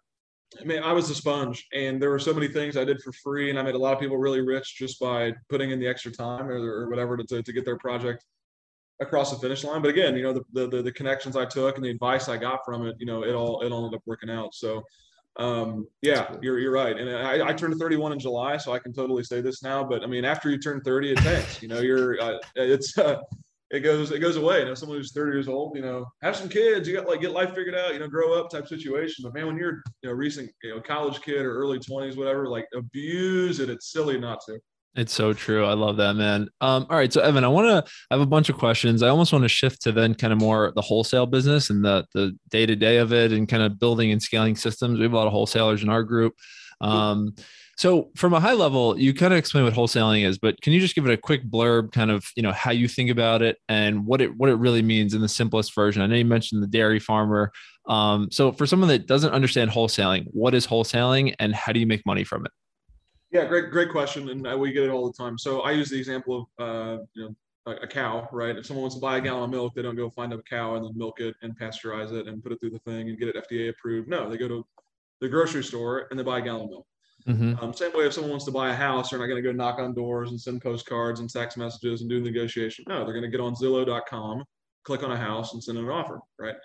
[0.60, 3.12] I mean, I was a sponge, and there were so many things I did for
[3.12, 5.86] free, and I made a lot of people really rich just by putting in the
[5.86, 8.24] extra time or, or whatever to, to, to get their project
[9.00, 9.82] across the finish line.
[9.82, 12.60] But again, you know, the, the, the connections I took and the advice I got
[12.64, 14.54] from it, you know, it all it all ended up working out.
[14.54, 14.82] So
[15.36, 16.96] um, yeah, you're you're right.
[16.96, 19.82] And I, I turned 31 in July, so I can totally say this now.
[19.82, 21.62] But I mean, after you turn 30, it takes.
[21.62, 23.20] You know, you're uh, it's uh,
[23.74, 24.60] it goes it goes away.
[24.60, 27.20] You know, someone who's 30 years old, you know, have some kids, you got like
[27.20, 29.22] get life figured out, you know, grow up type situation.
[29.22, 32.48] But man, when you're you know recent you know college kid or early 20s, whatever,
[32.48, 33.70] like abuse it.
[33.70, 34.58] It's silly not to.
[34.96, 35.64] It's so true.
[35.64, 36.48] I love that, man.
[36.60, 37.12] Um, all right.
[37.12, 39.02] So Evan, I want to I have a bunch of questions.
[39.02, 42.06] I almost want to shift to then kind of more the wholesale business and the
[42.14, 44.98] the day-to-day of it and kind of building and scaling systems.
[44.98, 46.34] We have a lot of wholesalers in our group.
[46.80, 47.34] Um,
[47.76, 50.80] so from a high level, you kind of explain what wholesaling is, but can you
[50.80, 53.58] just give it a quick blurb, kind of, you know, how you think about it
[53.68, 56.02] and what it what it really means in the simplest version?
[56.02, 57.52] I know you mentioned the dairy farmer.
[57.88, 61.86] Um, so for someone that doesn't understand wholesaling, what is wholesaling and how do you
[61.86, 62.52] make money from it?
[63.30, 65.36] Yeah, great, great question, and we get it all the time.
[65.36, 67.34] So I use the example of uh, you know
[67.66, 68.56] a, cow, right?
[68.56, 70.76] If someone wants to buy a gallon of milk, they don't go find a cow
[70.76, 73.28] and then milk it and pasteurize it and put it through the thing and get
[73.28, 74.08] it FDA approved.
[74.08, 74.66] No, they go to
[75.20, 76.86] the grocery store and they buy a gallon of milk.
[77.28, 77.64] Mm-hmm.
[77.64, 79.52] Um, same way, if someone wants to buy a house, they're not going to go
[79.52, 82.84] knock on doors and send postcards and text messages and do the negotiation.
[82.88, 84.44] No, they're going to get on Zillow.com,
[84.82, 86.56] click on a house, and send an offer, right?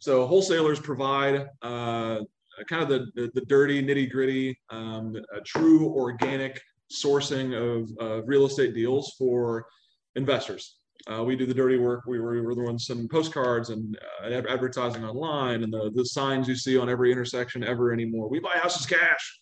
[0.00, 2.20] So wholesalers provide uh,
[2.68, 6.60] kind of the, the, the dirty, nitty gritty, um, true organic
[6.92, 9.66] sourcing of uh, real estate deals for
[10.14, 10.76] investors.
[11.10, 12.04] Uh, we do the dirty work.
[12.06, 16.04] We were, we were the ones sending postcards and uh, advertising online and the, the
[16.04, 18.28] signs you see on every intersection ever anymore.
[18.28, 19.40] We buy houses cash.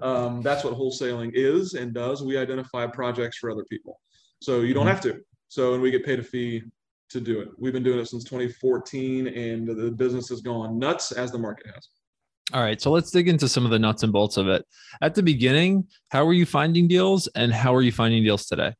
[0.00, 2.22] Um, that's what wholesaling is and does.
[2.22, 4.00] We identify projects for other people.
[4.40, 4.94] So you don't mm-hmm.
[4.94, 5.20] have to.
[5.48, 6.62] So, and we get paid a fee
[7.10, 7.48] to do it.
[7.58, 11.66] We've been doing it since 2014 and the business has gone nuts as the market
[11.74, 11.88] has.
[12.52, 14.64] All right, so let's dig into some of the nuts and bolts of it.
[15.02, 18.74] At the beginning, how were you finding deals, and how are you finding deals today?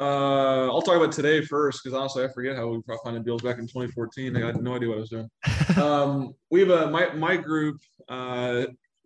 [0.00, 3.42] Uh, I'll talk about today first because honestly, I forget how we were finding deals
[3.42, 4.34] back in 2014.
[4.34, 5.30] I had no idea what I was doing.
[5.76, 8.64] um, we have a my my group uh,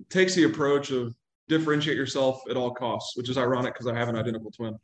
[0.09, 1.13] takes the approach of
[1.49, 4.79] differentiate yourself at all costs, which is ironic because I have an identical twin.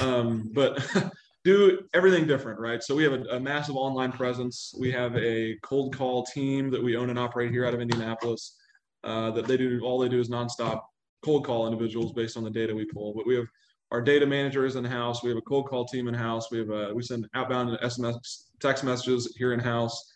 [0.00, 0.86] Um, but
[1.44, 2.82] do everything different, right?
[2.82, 4.74] So we have a, a, massive online presence.
[4.78, 8.56] We have a cold call team that we own and operate here out of Indianapolis.
[9.04, 10.82] Uh, that they do all they do is nonstop
[11.24, 13.14] cold call individuals based on the data we pull.
[13.14, 13.46] But we have
[13.92, 15.22] our data manager is in house.
[15.22, 16.50] We have a cold call team in house.
[16.50, 20.12] We have a, we send outbound SMS text messages here in house.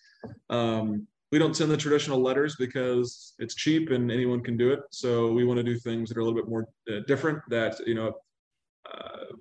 [0.48, 4.80] Um, we don't send the traditional letters because it's cheap and anyone can do it.
[4.90, 7.38] So we want to do things that are a little bit more uh, different.
[7.48, 8.12] That you know.
[8.92, 9.36] Uh,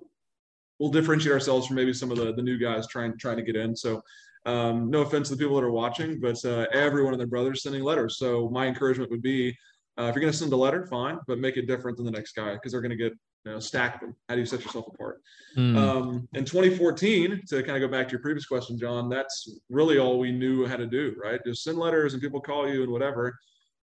[0.80, 3.54] we'll differentiate ourselves from maybe some of the, the new guys trying trying to get
[3.54, 3.76] in.
[3.76, 4.02] So
[4.46, 7.28] um, no offense to the people that are watching, but uh, every one of their
[7.28, 8.16] brothers sending letters.
[8.16, 9.54] So my encouragement would be,
[9.98, 12.12] uh, if you're going to send a letter, fine, but make it different than the
[12.12, 13.12] next guy because they're going to get
[13.44, 14.14] you know, stack them?
[14.28, 15.22] How do you set yourself apart?
[15.56, 15.76] Mm.
[15.76, 19.98] Um, in 2014, to kind of go back to your previous question, John, that's really
[19.98, 21.40] all we knew how to do, right?
[21.44, 23.38] Just send letters and people call you and whatever.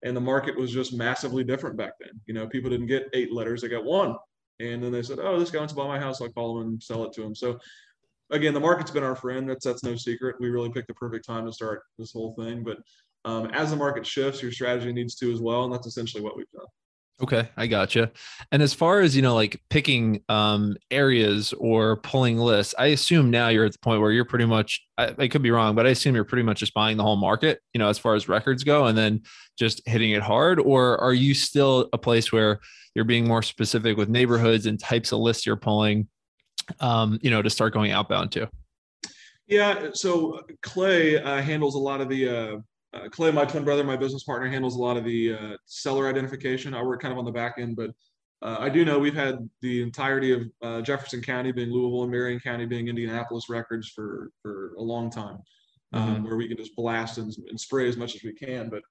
[0.04, 2.20] And the market was just massively different back then.
[2.26, 4.16] You know, people didn't get eight letters; they got one.
[4.60, 6.22] And then they said, "Oh, this guy wants to buy my house.
[6.22, 7.58] I'll call him and sell it to him." So,
[8.30, 9.50] again, the market's been our friend.
[9.50, 10.36] That's that's no secret.
[10.40, 12.64] We really picked the perfect time to start this whole thing.
[12.64, 12.78] But
[13.26, 16.38] um, as the market shifts, your strategy needs to as well, and that's essentially what
[16.38, 16.68] we've done.
[17.20, 18.12] Okay, I gotcha.
[18.52, 23.32] And as far as you know, like picking um, areas or pulling lists, I assume
[23.32, 24.86] now you're at the point where you're pretty much.
[25.00, 27.16] I, I, could be wrong, but I assume you're pretty much just buying the whole
[27.16, 27.60] market.
[27.74, 29.24] You know, as far as records go, and then
[29.58, 30.60] just hitting it hard.
[30.60, 32.60] Or are you still a place where
[32.94, 36.08] you're being more specific with neighborhoods and types of lists you're pulling?
[36.82, 38.48] Um, you know, to start going outbound to.
[39.48, 39.90] Yeah.
[39.94, 42.30] So Clay uh, handles a lot of the.
[42.30, 42.58] Uh,
[42.94, 46.08] uh, Clay, my twin brother, my business partner, handles a lot of the uh, seller
[46.08, 46.74] identification.
[46.74, 47.92] I work kind of on the back end, but
[48.42, 52.12] uh, I do know we've had the entirety of uh, Jefferson County being Louisville and
[52.12, 55.40] Marion County being Indianapolis records for for a long time,
[55.94, 56.24] um, mm-hmm.
[56.24, 58.70] where we can just blast and, and, spray as much as we can.
[58.70, 58.84] But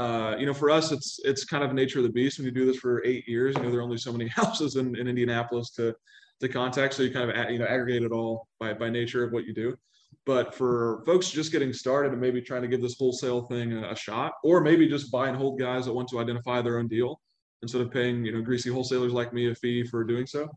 [0.00, 2.38] uh, you know, for us, it's it's kind of nature of the beast.
[2.38, 4.76] When you do this for eight years, you know there are only so many houses
[4.76, 5.94] in, in Indianapolis to
[6.40, 9.32] to contact, so you kind of you know aggregate it all by by nature of
[9.32, 9.76] what you do.
[10.24, 13.90] But for folks just getting started and maybe trying to give this wholesale thing a,
[13.90, 16.86] a shot, or maybe just buy and hold guys that want to identify their own
[16.86, 17.20] deal
[17.62, 20.48] instead of paying you know greasy wholesalers like me a fee for doing so.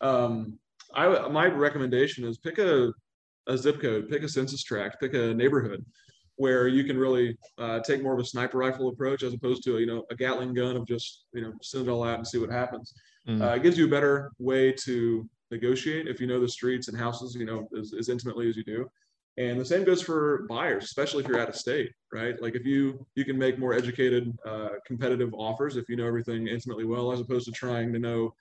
[0.00, 0.58] Um,
[0.94, 2.92] I my recommendation is pick a
[3.46, 5.84] a zip code, pick a census tract, pick a neighborhood
[6.36, 9.76] where you can really uh, take more of a sniper rifle approach as opposed to
[9.76, 12.26] a, you know a Gatling gun of just you know send it all out and
[12.26, 12.94] see what happens.
[13.28, 13.42] Mm.
[13.42, 16.96] Uh, it gives you a better way to negotiate if you know the streets and
[16.96, 18.88] houses you know as, as intimately as you do.
[19.36, 22.40] And the same goes for buyers, especially if you're out of state, right?
[22.42, 26.48] Like if you you can make more educated, uh, competitive offers if you know everything
[26.48, 28.34] intimately well, as opposed to trying to know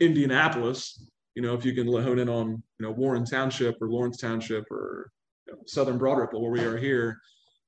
[0.00, 1.02] Indianapolis.
[1.34, 4.70] You know, if you can hone in on you know Warren Township or Lawrence Township
[4.70, 5.10] or
[5.46, 7.20] you know, Southern Broad Ripple, where we are here,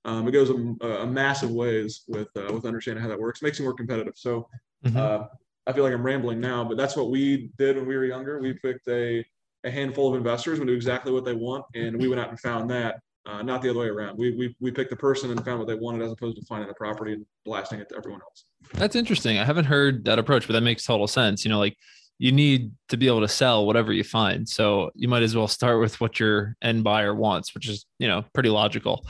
[0.04, 3.40] um, it goes a, a, massive ways with uh, with understanding how that works.
[3.40, 4.14] It makes you more competitive.
[4.16, 4.48] So
[4.84, 4.96] mm-hmm.
[4.96, 5.26] uh,
[5.66, 8.40] I feel like I'm rambling now, but that's what we did when we were younger.
[8.40, 9.24] We picked a
[9.64, 12.40] a handful of investors would do exactly what they want, and we went out and
[12.40, 13.00] found that.
[13.26, 14.16] Uh, not the other way around.
[14.16, 16.68] We, we we picked the person and found what they wanted, as opposed to finding
[16.68, 18.46] the property and blasting it to everyone else.
[18.72, 19.38] That's interesting.
[19.38, 21.44] I haven't heard that approach, but that makes total sense.
[21.44, 21.76] You know, like
[22.18, 25.48] you need to be able to sell whatever you find, so you might as well
[25.48, 29.06] start with what your end buyer wants, which is you know pretty logical.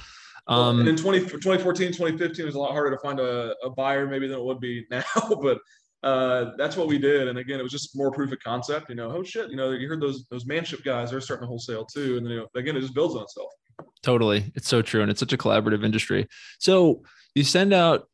[0.48, 3.70] Um, and in 20, 2014, 2015, it was a lot harder to find a, a
[3.70, 5.04] buyer maybe than it would be now,
[5.40, 5.58] but
[6.02, 7.28] uh, that's what we did.
[7.28, 8.88] And again, it was just more proof of concept.
[8.88, 11.48] You know, oh shit, you know, you heard those those manship guys, they're starting to
[11.48, 12.16] wholesale too.
[12.16, 13.50] And then you know, again, it just builds on itself.
[14.02, 16.26] Totally, it's so true, and it's such a collaborative industry.
[16.58, 17.02] So
[17.34, 18.08] you send out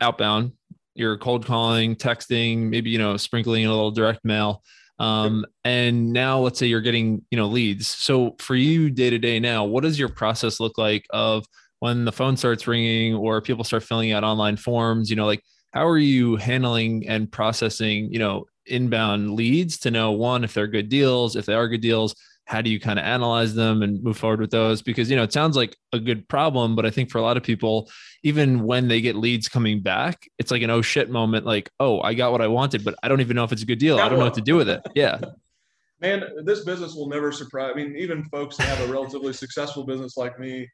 [0.00, 0.52] outbound,
[0.94, 4.62] you're cold calling, texting, maybe you know, sprinkling a little direct mail.
[4.98, 7.86] Um, and now let's say you're getting you know leads.
[7.86, 11.44] So for you day to day now, what does your process look like of
[11.78, 15.08] when the phone starts ringing or people start filling out online forms?
[15.08, 20.12] You know, like how are you handling and processing you know inbound leads to know
[20.12, 23.04] one if they're good deals if they are good deals how do you kind of
[23.04, 24.82] analyze them and move forward with those?
[24.82, 27.36] Because you know it sounds like a good problem but i think for a lot
[27.36, 27.90] of people
[28.22, 32.00] even when they get leads coming back it's like an oh shit moment like oh
[32.02, 33.98] i got what i wanted but i don't even know if it's a good deal.
[33.98, 34.82] I don't know what to do with it.
[34.94, 35.18] Yeah.
[36.00, 39.84] Man this business will never surprise i mean even folks that have a relatively successful
[39.84, 40.68] business like me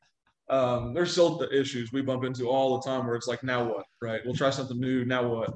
[0.51, 3.65] um, there's still the issues we bump into all the time where it's like, now
[3.65, 4.21] what, right?
[4.25, 5.05] We'll try something new.
[5.05, 5.51] Now what?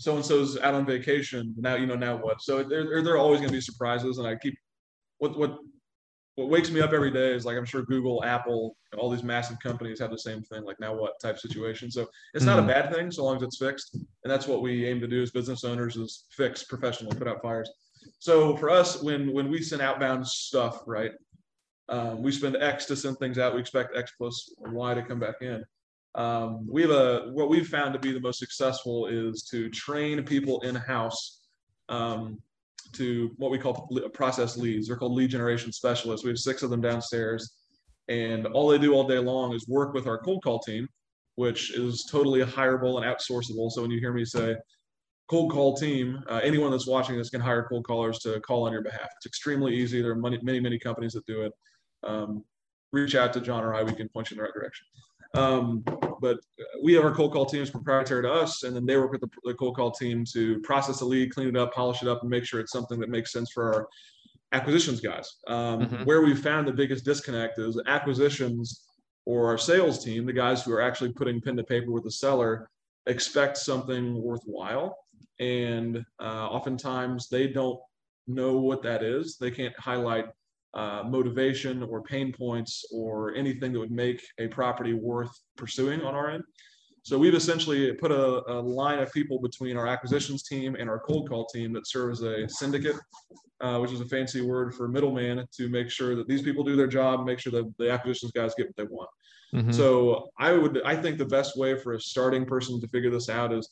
[0.00, 1.54] So and so's out on vacation.
[1.56, 1.96] Now you know.
[1.96, 2.40] Now what?
[2.40, 4.56] So there, there are always going to be surprises, and I keep
[5.18, 5.58] what what
[6.36, 9.58] what wakes me up every day is like I'm sure Google, Apple, all these massive
[9.58, 11.90] companies have the same thing, like now what type situation.
[11.90, 12.70] So it's not mm-hmm.
[12.70, 15.20] a bad thing so long as it's fixed, and that's what we aim to do
[15.20, 17.68] as business owners is fix professionally, put out fires.
[18.20, 21.10] So for us, when when we send outbound stuff, right,
[21.88, 23.54] um, we spend X to send things out.
[23.54, 25.64] We expect X plus Y to come back in.
[26.14, 30.22] Um, we have a what we've found to be the most successful is to train
[30.24, 31.42] people in house
[31.88, 32.38] um,
[32.94, 34.88] to what we call process leads.
[34.88, 36.24] They're called lead generation specialists.
[36.24, 37.56] We have six of them downstairs,
[38.08, 40.88] and all they do all day long is work with our cold call team,
[41.36, 43.70] which is totally hireable and outsourceable.
[43.70, 44.56] So when you hear me say
[45.30, 48.72] cold call team, uh, anyone that's watching this can hire cold callers to call on
[48.72, 49.08] your behalf.
[49.16, 50.02] It's extremely easy.
[50.02, 51.52] There are many, many, many companies that do it
[52.04, 52.44] um,
[52.92, 54.86] reach out to John or I, we can point you in the right direction.
[55.34, 55.84] Um,
[56.20, 56.38] but
[56.82, 59.28] we have our cold call teams proprietary to us, and then they work with the,
[59.44, 62.30] the, cold call team to process the lead, clean it up, polish it up, and
[62.30, 63.88] make sure it's something that makes sense for our
[64.52, 65.36] acquisitions guys.
[65.46, 66.04] Um, mm-hmm.
[66.04, 68.84] Where we found the biggest disconnect is acquisitions
[69.26, 72.10] or our sales team, the guys who are actually putting pen to paper with the
[72.10, 72.70] seller,
[73.06, 74.96] expect something worthwhile.
[75.40, 77.78] and uh, oftentimes they don't
[78.26, 79.36] know what that is.
[79.36, 80.26] They can't highlight
[80.74, 86.14] uh, motivation or pain points or anything that would make a property worth pursuing on
[86.14, 86.44] our end.
[87.02, 90.98] So we've essentially put a, a, line of people between our acquisitions team and our
[90.98, 92.96] cold call team that serve as a syndicate,
[93.62, 96.76] uh, which is a fancy word for middleman to make sure that these people do
[96.76, 99.08] their job, make sure that the acquisitions guys get what they want.
[99.54, 99.72] Mm-hmm.
[99.72, 103.30] So I would, I think the best way for a starting person to figure this
[103.30, 103.70] out is,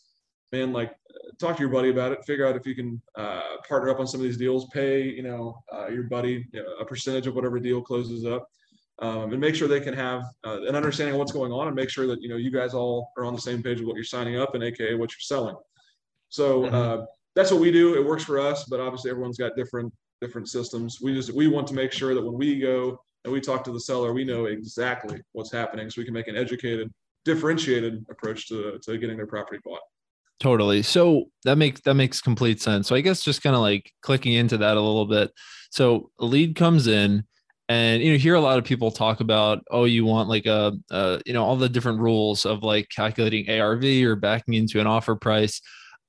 [0.52, 0.94] man, like
[1.38, 4.06] talk to your buddy about it, figure out if you can uh, partner up on
[4.06, 7.34] some of these deals, pay, you know, uh, your buddy you know, a percentage of
[7.34, 8.48] whatever deal closes up.
[8.98, 11.76] Um, and make sure they can have uh, an understanding of what's going on and
[11.76, 13.94] make sure that you know you guys all are on the same page of what
[13.94, 15.54] you're signing up and aka what you're selling
[16.30, 16.74] so mm-hmm.
[16.74, 17.04] uh,
[17.34, 20.98] that's what we do it works for us but obviously everyone's got different different systems
[21.02, 23.72] we just we want to make sure that when we go and we talk to
[23.72, 28.46] the seller, we know exactly what's happening so we can make an educated, differentiated approach
[28.48, 29.80] to, to getting their property bought.
[30.40, 30.82] Totally.
[30.82, 32.88] So that makes that makes complete sense.
[32.88, 35.30] So I guess just kind of like clicking into that a little bit.
[35.70, 37.24] So a lead comes in
[37.68, 40.72] and you know hear a lot of people talk about oh you want like a,
[40.90, 44.86] a you know all the different rules of like calculating ARV or backing into an
[44.86, 45.60] offer price.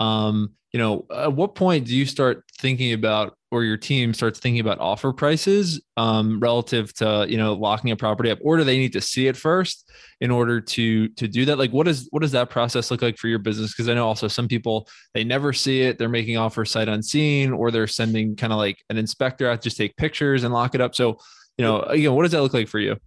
[0.02, 4.40] Um, you know, at what point do you start thinking about or your team starts
[4.40, 8.64] thinking about offer prices um, relative to you know locking a property up or do
[8.64, 11.58] they need to see it first in order to to do that?
[11.58, 13.74] Like what is what does that process look like for your business?
[13.74, 17.52] Because i know also some people they never see it they're making offers sight unseen
[17.54, 20.76] or they're sending kind of like an inspector out to just take pictures and lock
[20.76, 20.96] it up.
[20.96, 21.18] So
[21.58, 22.98] you know again what does that look like for you?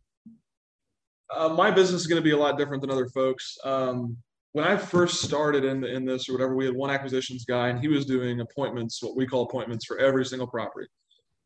[1.34, 3.56] Uh, my business is going to be a lot different than other folks.
[3.62, 4.16] Um,
[4.52, 7.78] when I first started in in this or whatever, we had one acquisitions guy, and
[7.78, 10.88] he was doing appointments, what we call appointments for every single property.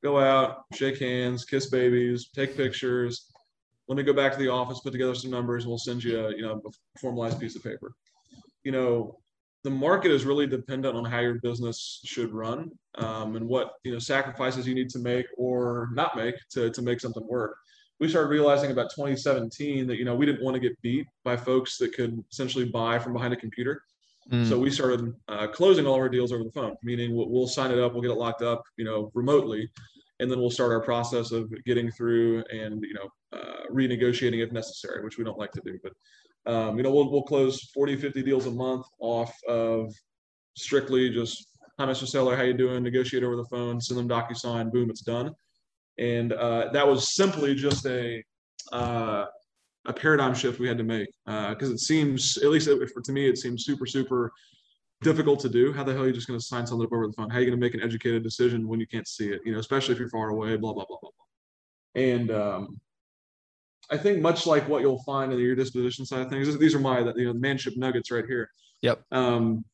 [0.02, 3.30] Go out, shake hands, kiss babies, take pictures.
[3.88, 6.26] Let me go back to the office, put together some numbers, and we'll send you,
[6.26, 7.94] a, you know, a formalized piece of paper.
[8.62, 9.18] You know,
[9.64, 13.92] the market is really dependent on how your business should run um, and what you
[13.92, 17.56] know sacrifices you need to make or not make to to make something work
[18.00, 21.36] we started realizing about 2017 that you know we didn't want to get beat by
[21.36, 23.82] folks that could essentially buy from behind a computer.
[24.32, 24.48] Mm.
[24.48, 27.46] So we started uh, closing all of our deals over the phone, meaning we'll, we'll,
[27.46, 29.68] sign it up, we'll get it locked up, you know, remotely,
[30.18, 34.50] and then we'll start our process of getting through and you know uh, renegotiating if
[34.50, 35.78] necessary, which we don't like to do.
[35.82, 39.92] But um, you know, we'll we'll close 40, 50 deals a month off of
[40.56, 41.46] strictly just
[41.78, 42.06] hi, Mr.
[42.06, 42.82] Seller, how you doing?
[42.82, 45.34] Negotiate over the phone, send them DocuSign, boom, it's done
[45.98, 48.22] and uh, that was simply just a
[48.72, 49.26] uh,
[49.86, 53.12] a paradigm shift we had to make because uh, it seems, at least for, to
[53.12, 54.32] me, it seems super super
[55.02, 55.72] difficult to do.
[55.72, 57.30] How the hell are you just going to sign something up over the phone?
[57.30, 59.40] How are you going to make an educated decision when you can't see it?
[59.44, 60.56] You know, especially if you're far away.
[60.56, 62.02] Blah blah blah blah blah.
[62.02, 62.80] And um,
[63.90, 66.80] I think much like what you'll find in your disposition side of things, these are
[66.80, 68.48] my you know manship nuggets right here.
[68.82, 69.02] Yep.
[69.12, 69.64] Um,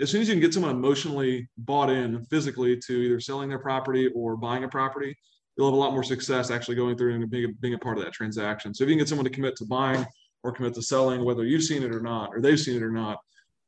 [0.00, 3.58] as soon as you can get someone emotionally bought in physically to either selling their
[3.58, 5.16] property or buying a property,
[5.56, 8.04] you'll have a lot more success actually going through and being, being a part of
[8.04, 8.74] that transaction.
[8.74, 10.04] So if you can get someone to commit to buying
[10.42, 12.90] or commit to selling, whether you've seen it or not, or they've seen it or
[12.90, 13.18] not,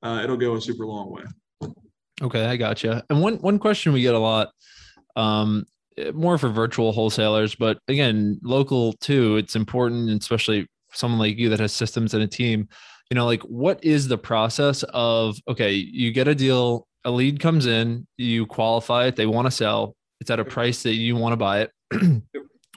[0.03, 1.22] uh, it'll go a super long way.
[2.20, 3.05] Okay, I gotcha.
[3.11, 4.51] And one one question we get a lot,
[5.16, 5.64] um,
[6.14, 9.37] more for virtual wholesalers, but again, local too.
[9.37, 12.68] It's important, especially someone like you that has systems and a team.
[13.11, 17.40] You know, like what is the process of okay, you get a deal, a lead
[17.40, 21.16] comes in, you qualify it, they want to sell, it's at a price that you
[21.16, 21.70] want to buy it.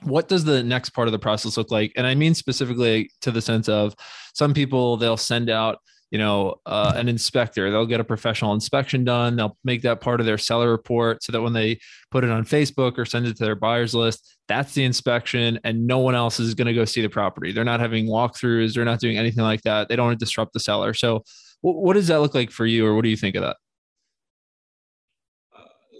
[0.04, 1.93] What does the next part of the process look like?
[1.95, 3.95] And I mean specifically to the sense of
[4.34, 5.80] some people they'll send out
[6.12, 7.71] you know uh, an inspector.
[7.71, 9.36] They'll get a professional inspection done.
[9.36, 11.80] They'll make that part of their seller report so that when they
[12.12, 15.88] put it on facebook or send it to their buyers list that's the inspection and
[15.88, 17.54] no one else is going to go see the property.
[17.54, 18.74] They're not having walkthroughs.
[18.74, 19.88] They're not doing anything like that.
[19.88, 20.93] They don't want to disrupt the seller.
[20.93, 21.24] So
[21.62, 23.56] what does that look like for you or what do you think of that?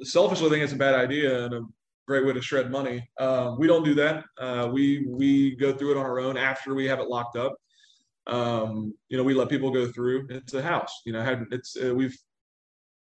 [0.04, 1.62] Selfishly I think it's a bad idea and a
[2.12, 3.08] great way to shred money.
[3.18, 4.26] Uh, we don't do that.
[4.38, 7.56] Uh, we we go through it on our own after we have it locked up.
[8.28, 10.28] Um, you know, we let people go through.
[10.30, 11.02] It's a house.
[11.06, 12.18] You know, it's uh, we've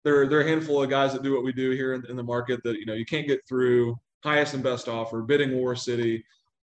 [0.04, 2.16] there there are a handful of guys that do what we do here in, in
[2.16, 5.76] the market that you know you can't get through highest and best offer, bidding war
[5.76, 6.24] city,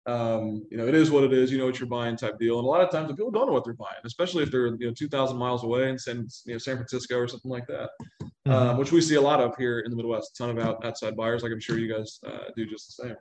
[0.06, 1.50] um, you know, it is what it is.
[1.50, 2.58] You know what you're buying type deal.
[2.58, 4.68] And a lot of times, the people don't know what they're buying, especially if they're
[4.68, 7.90] you know 2,000 miles away in San you know San Francisco or something like that,
[8.22, 8.52] mm-hmm.
[8.52, 10.30] um, which we see a lot of here in the Midwest.
[10.34, 13.04] A ton of out, outside buyers, like I'm sure you guys uh, do just the
[13.04, 13.16] same.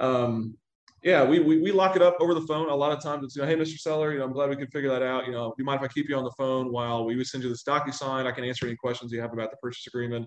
[0.00, 0.56] Um,
[1.02, 2.70] yeah, we, we we lock it up over the phone.
[2.70, 3.78] A lot of times it's you know, hey, Mr.
[3.78, 5.26] Seller, you know, I'm glad we could figure that out.
[5.26, 7.44] You know, do you mind if I keep you on the phone while we send
[7.44, 8.26] you the DocuSign?
[8.26, 10.26] I can answer any questions you have about the purchase agreement,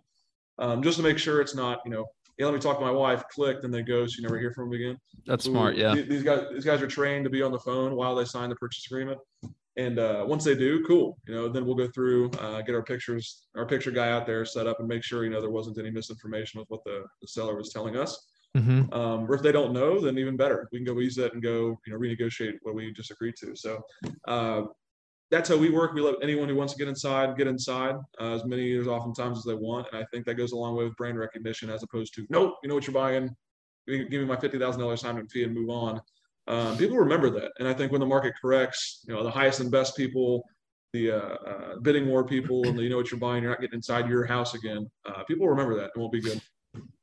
[0.59, 2.05] um, just to make sure it's not you know
[2.37, 4.15] yeah, let me talk to my wife, clicked, and then goes.
[4.15, 4.97] You never hear from them again.
[5.25, 5.75] That's smart.
[5.75, 5.95] Yeah.
[5.95, 8.55] These guys, these guys are trained to be on the phone while they sign the
[8.55, 9.19] purchase agreement.
[9.77, 11.17] And uh, once they do, cool.
[11.27, 14.43] You know, then we'll go through, uh, get our pictures, our picture guy out there
[14.45, 17.27] set up, and make sure you know there wasn't any misinformation with what the, the
[17.27, 18.27] seller was telling us.
[18.55, 18.91] Mm-hmm.
[18.93, 20.67] Um, or if they don't know, then even better.
[20.71, 23.55] We can go use that and go, you know, renegotiate what we just agreed to.
[23.55, 23.81] So
[24.27, 24.63] uh,
[25.29, 25.93] that's how we work.
[25.93, 29.37] We let anyone who wants to get inside get inside uh, as many as oftentimes
[29.39, 31.83] as they want, and I think that goes a long way with brand recognition as
[31.83, 33.35] opposed to nope, you know what you're buying,
[33.87, 36.01] give me my fifty thousand dollars sign fee and move on.
[36.47, 39.59] Um, people remember that, and I think when the market corrects, you know, the highest
[39.59, 40.45] and best people,
[40.93, 43.59] the uh, uh, bidding war people, and the, you know what you're buying, you're not
[43.59, 44.89] getting inside your house again.
[45.05, 46.41] Uh, people remember that, and won't be good.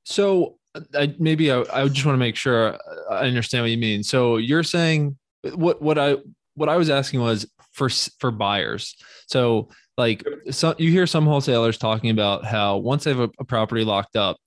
[0.05, 0.57] So
[0.95, 2.79] I, maybe I, I just want to make sure
[3.11, 4.03] I understand what you mean.
[4.03, 5.19] So you're saying
[5.55, 6.17] what what I
[6.55, 8.97] what I was asking was for for buyers.
[9.27, 9.69] So
[9.99, 13.85] like so you hear some wholesalers talking about how once they have a, a property
[13.85, 14.39] locked up,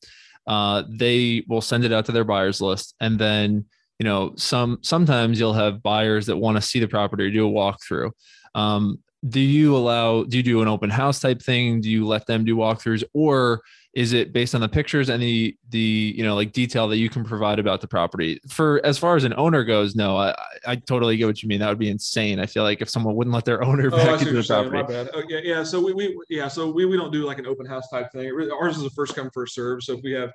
[0.48, 3.66] uh, they will send it out to their buyers list, and then
[4.00, 7.48] you know some sometimes you'll have buyers that want to see the property or do
[7.48, 8.12] a walkthrough.
[8.56, 11.82] Um, do you allow do you do an open house type thing?
[11.82, 13.62] Do you let them do walkthroughs, or
[13.94, 17.10] is it based on the pictures and the the you know like detail that you
[17.10, 18.40] can provide about the property?
[18.48, 20.36] For as far as an owner goes no i
[20.68, 21.60] i totally get what you mean.
[21.60, 22.40] That would be insane.
[22.40, 24.84] I feel like if someone wouldn't let their owner oh, back into the property my
[24.84, 25.10] bad.
[25.14, 27.66] Oh, yeah yeah so we, we yeah so we, we don't do like an open
[27.66, 28.32] house type thing.
[28.60, 29.84] Ours is a first come first serve.
[29.84, 30.32] So if we have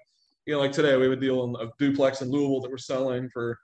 [0.47, 2.79] you know like today we have a deal in a duplex in louisville that we're
[2.79, 3.59] selling for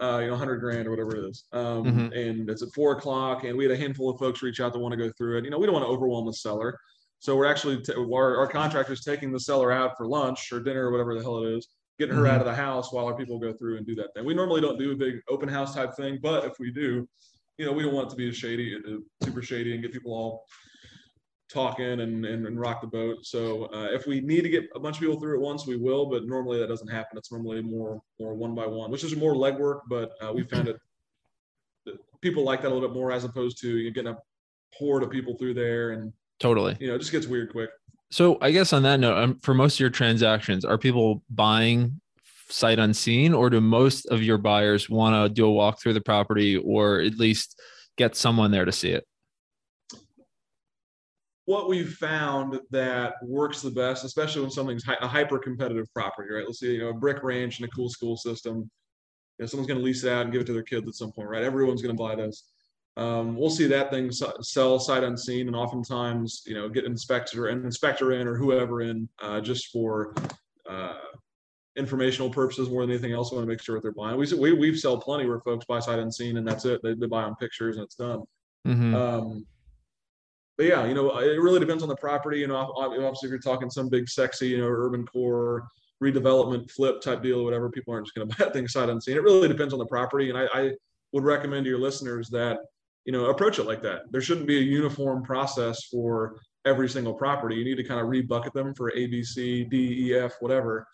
[0.00, 1.44] uh, you know, 100 grand or whatever it is.
[1.52, 2.12] Um, mm-hmm.
[2.12, 4.78] And it's at four o'clock, and we had a handful of folks reach out that
[4.78, 5.44] want to go through it.
[5.44, 6.78] You know, we don't want to overwhelm the seller.
[7.18, 10.88] So we're actually t- our, our contractor's taking the seller out for lunch or dinner
[10.88, 11.68] or whatever the hell it is,
[11.98, 12.34] getting her mm-hmm.
[12.34, 14.24] out of the house while our people go through and do that thing.
[14.24, 17.08] We normally don't do a big open house type thing, but if we do,
[17.58, 20.12] you know, we don't want it to be shady, uh, super shady, and get people
[20.12, 20.44] all
[21.52, 23.18] talking and, and, and rock the boat.
[23.24, 25.76] So uh, if we need to get a bunch of people through at once, we
[25.76, 26.06] will.
[26.06, 27.18] But normally that doesn't happen.
[27.18, 29.80] It's normally more more one by one, which is more legwork.
[29.88, 30.76] But uh, we found it
[32.20, 34.18] people like that a little bit more as opposed to you getting a
[34.74, 36.76] horde of people through there and Totally.
[36.80, 37.70] You know, it just gets weird quick.
[38.10, 42.00] So I guess on that note, um, for most of your transactions, are people buying
[42.48, 46.00] sight unseen, or do most of your buyers want to do a walk through the
[46.00, 47.60] property, or at least
[47.96, 49.06] get someone there to see it?
[51.46, 56.44] What we've found that works the best, especially when something's a hyper competitive property, right?
[56.44, 58.70] Let's say you know a brick ranch and a cool school system.
[59.38, 60.94] You know, someone's going to lease it out and give it to their kids at
[60.94, 61.42] some point, right?
[61.44, 62.44] Everyone's going to buy this
[62.96, 67.48] um, we'll see that thing sell sight unseen, and oftentimes, you know, get an inspector
[67.48, 70.14] an inspector in or whoever in uh, just for
[70.68, 70.94] uh,
[71.76, 73.30] informational purposes more than anything else.
[73.30, 74.16] We want to make sure what they're buying.
[74.16, 76.80] We we we've sell plenty where folks buy sight unseen, and that's it.
[76.82, 78.22] They, they buy on pictures, and it's done.
[78.66, 78.94] Mm-hmm.
[78.94, 79.46] Um,
[80.56, 82.40] but yeah, you know, it really depends on the property.
[82.40, 85.68] You know, obviously, if you're talking some big, sexy, you know, urban core
[86.02, 89.16] redevelopment flip type deal or whatever, people aren't just going to buy things sight unseen.
[89.16, 90.72] It really depends on the property, and I, I
[91.12, 92.58] would recommend to your listeners that
[93.06, 97.14] you know approach it like that there shouldn't be a uniform process for every single
[97.14, 100.34] property you need to kind of rebucket them for a b c d e f
[100.40, 100.86] whatever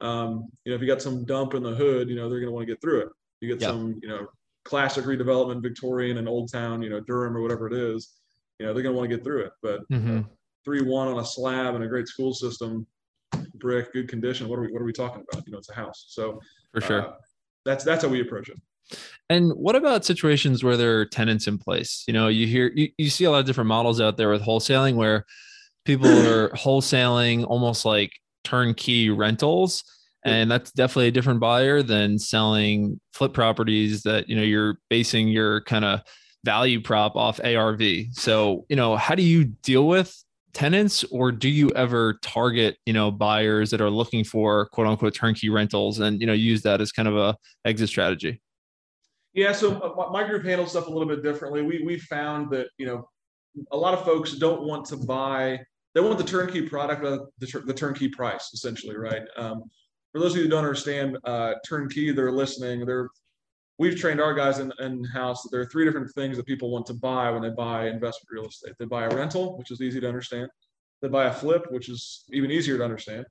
[0.00, 2.48] um, you know if you got some dump in the hood you know they're going
[2.48, 3.08] to want to get through it
[3.40, 4.26] you get some you know
[4.64, 8.19] classic redevelopment victorian and old town you know durham or whatever it is
[8.60, 10.20] you know they're going to want to get through it but mm-hmm.
[10.64, 12.86] three one on a slab and a great school system
[13.54, 15.74] brick good condition what are we what are we talking about you know it's a
[15.74, 16.38] house so
[16.72, 17.12] for sure uh,
[17.64, 18.56] that's that's how we approach it
[19.28, 22.02] and what about situations where there are tenants in place?
[22.08, 24.42] You know, you hear you, you see a lot of different models out there with
[24.42, 25.24] wholesaling where
[25.84, 28.10] people are wholesaling almost like
[28.42, 29.84] turnkey rentals.
[30.24, 35.28] And that's definitely a different buyer than selling flip properties that, you know, you're basing
[35.28, 36.00] your kind of
[36.44, 37.82] value prop off ARV.
[38.12, 40.14] So, you know, how do you deal with
[40.52, 45.14] tenants or do you ever target, you know, buyers that are looking for quote unquote
[45.14, 48.40] turnkey rentals and, you know, use that as kind of a exit strategy?
[49.32, 51.62] Yeah, so uh, my group handles stuff a little bit differently.
[51.62, 53.08] We we found that you know
[53.70, 55.60] a lot of folks don't want to buy;
[55.94, 59.22] they want the turnkey product, uh, the, the turnkey price, essentially, right?
[59.36, 59.62] Um,
[60.12, 62.84] for those of you who don't understand uh, turnkey, they're listening.
[62.84, 63.08] They're
[63.80, 66.70] we've trained our guys in, in house that there are three different things that people
[66.70, 68.74] want to buy when they buy investment real estate.
[68.78, 70.48] They buy a rental, which is easy to understand.
[71.02, 73.26] They buy a flip, which is even easier to understand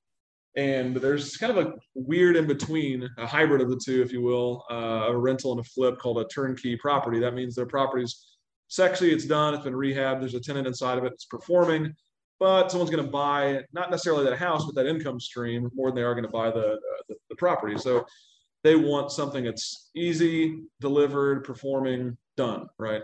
[0.55, 4.21] and there's kind of a weird in between, a hybrid of the two, if you
[4.21, 7.19] will, uh, a rental and a flip called a turnkey property.
[7.19, 8.35] That means their property's
[8.67, 11.93] sexy, it's done, it's been rehabbed, there's a tenant inside of it, it's performing,
[12.39, 15.95] but someone's going to buy not necessarily that house, but that income stream more than
[15.95, 17.77] they are going to buy the, the, the property.
[17.77, 18.05] So
[18.63, 23.03] they want something that's easy, delivered, performing, done, right?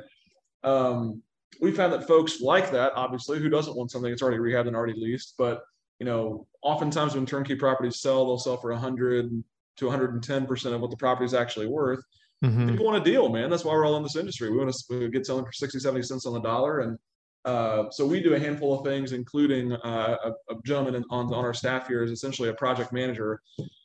[0.64, 1.22] Um,
[1.62, 4.76] we found that folks like that, obviously, who doesn't want something that's already rehabbed and
[4.76, 5.64] already leased, but
[6.00, 9.44] you know, oftentimes when turnkey properties sell, they'll sell for 100
[9.78, 12.04] to 110 percent of what the property is actually worth.
[12.44, 12.70] Mm-hmm.
[12.70, 13.50] People want a deal, man.
[13.50, 14.52] That's why we're all in this industry.
[14.52, 16.82] We want to get selling for 60, 70 cents on the dollar.
[16.82, 17.00] And
[17.46, 21.46] uh, so we do a handful of things, including uh, a, a, gentleman on, on
[21.46, 23.40] our staff here is essentially a project manager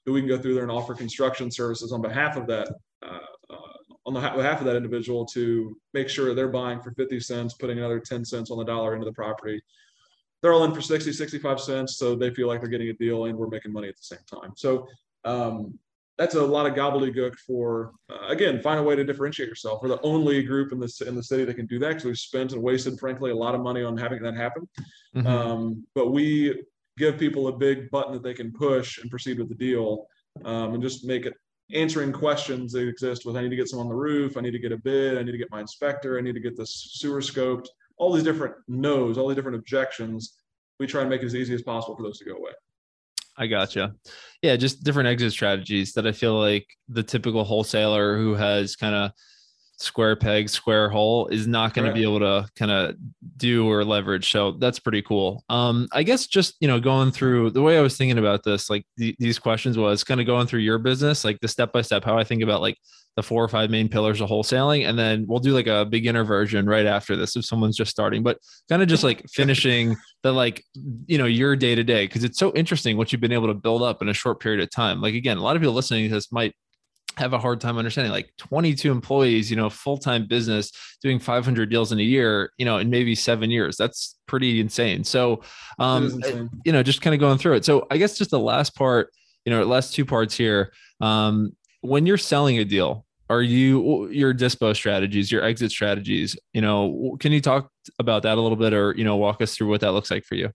[0.06, 2.68] who we can go through there and offer construction services on behalf of that
[3.02, 3.18] uh,
[3.50, 3.56] uh
[4.06, 7.78] on the behalf of that individual to make sure they're buying for 50 cents, putting
[7.78, 9.62] another 10 cents on the dollar into the property.
[10.40, 11.98] They're all in for 60, 65 cents.
[11.98, 14.24] So they feel like they're getting a deal and we're making money at the same
[14.26, 14.52] time.
[14.56, 14.88] So
[15.26, 15.78] um,
[16.18, 19.80] that's a lot of gobbledygook for uh, again find a way to differentiate yourself.
[19.82, 22.18] We're the only group in the, in the city that can do that because we've
[22.18, 24.68] spent and wasted frankly a lot of money on having that happen.
[25.16, 25.26] Mm-hmm.
[25.26, 26.62] um, but we
[26.98, 30.06] give people a big button that they can push and proceed with the deal
[30.44, 31.34] um, and just make it
[31.72, 34.50] answering questions that exist with i need to get someone on the roof i need
[34.50, 36.66] to get a bid i need to get my inspector i need to get the
[36.66, 37.66] sewer scoped.
[37.96, 40.40] All these different no's all these different objections
[40.78, 42.52] we try and make it as easy as possible for those to go away
[43.40, 43.94] I gotcha.
[44.42, 48.94] Yeah, just different exit strategies that I feel like the typical wholesaler who has kind
[48.94, 49.12] of
[49.80, 52.96] square peg, square hole is not going to be able to kind of
[53.36, 54.30] do or leverage.
[54.30, 55.42] So that's pretty cool.
[55.48, 58.68] Um, I guess just you know going through the way I was thinking about this,
[58.70, 61.82] like th- these questions was kind of going through your business, like the step by
[61.82, 62.76] step how I think about like
[63.16, 66.24] the four or five main pillars of wholesaling, and then we'll do like a beginner
[66.24, 68.22] version right after this if someone's just starting.
[68.22, 70.62] But kind of just like finishing the like
[71.06, 73.54] you know your day to day because it's so interesting what you've been able to
[73.54, 75.00] build up in a short period of time.
[75.00, 76.54] Like again, a lot of people listening to this might
[77.16, 80.70] have a hard time understanding like 22 employees you know full-time business
[81.02, 83.76] doing 500 deals in a year you know in maybe seven years.
[83.76, 85.04] That's pretty insane.
[85.04, 85.42] So
[85.78, 86.50] um insane.
[86.64, 87.64] you know just kind of going through it.
[87.64, 89.10] So i guess just the last part
[89.44, 94.34] you know last two parts here um when you're selling a deal are you your
[94.34, 98.74] dispo strategies your exit strategies you know can you talk about that a little bit
[98.74, 100.50] or you know walk us through what that looks like for you?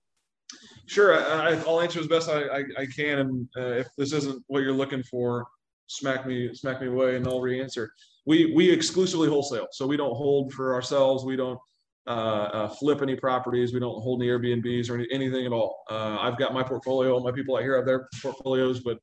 [0.87, 4.43] Sure I, will answer as best I, I, I can and uh, if this isn't
[4.47, 5.47] what you're looking for
[5.87, 7.91] smack me smack me away and I'll re-answer
[8.25, 11.59] we we exclusively wholesale so we don't hold for ourselves we don't
[12.07, 15.83] uh, uh, flip any properties we don't hold any airbnbs or any, anything at all
[15.89, 18.97] uh, i've got my portfolio my people out here have their portfolios but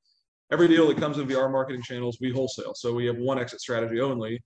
[0.53, 2.74] every deal that comes in via our marketing channels, we wholesale.
[2.74, 4.41] So we have one exit strategy only.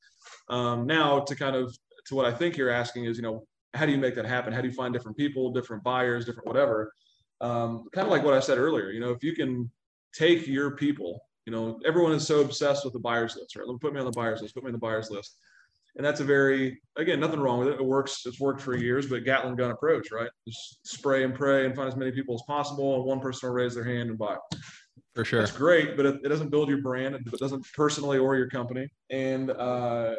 [0.48, 1.76] Um, now, to kind of
[2.06, 4.52] to what I think you're asking is, you know, how do you make that happen?
[4.52, 6.92] How do you find different people, different buyers, different whatever?
[7.40, 8.90] Um, kind of like what I said earlier.
[8.90, 9.70] You know, if you can
[10.14, 13.66] take your people, you know, everyone is so obsessed with the buyers list, right?
[13.66, 14.54] Let me Put me on the buyers list.
[14.54, 15.38] Put me on the buyers list.
[15.96, 17.80] And that's a very, again, nothing wrong with it.
[17.80, 18.26] It works.
[18.26, 20.28] It's worked for years, but Gatling gun approach, right?
[20.46, 23.54] Just spray and pray and find as many people as possible, and one person will
[23.54, 24.36] raise their hand and buy.
[25.14, 25.40] For sure.
[25.40, 27.14] It's great, but it, it, doesn't build your brand.
[27.14, 28.90] It doesn't personally or your company.
[29.08, 30.16] And uh,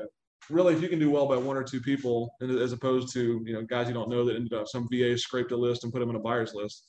[0.50, 3.54] really, if you can do well by one or two people, as opposed to you
[3.54, 6.00] know guys you don't know that ended up some VA scraped a list and put
[6.00, 6.88] them in a buyer's list,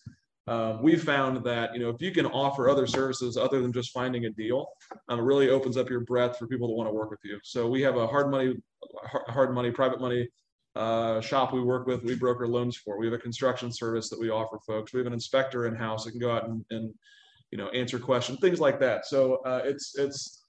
[0.48, 3.92] um, we found that you know if you can offer other services other than just
[3.92, 4.66] finding a deal,
[5.08, 7.38] um, it really opens up your breadth for people to want to work with you.
[7.42, 8.56] So we have a hard money,
[9.28, 10.28] hard money, private money
[10.76, 12.04] uh, shop we work with.
[12.04, 12.98] We broker loans for.
[12.98, 14.92] We have a construction service that we offer folks.
[14.92, 16.94] We have an inspector in house that can go out and, and
[17.50, 20.44] you know answer questions things like that so uh, it's it's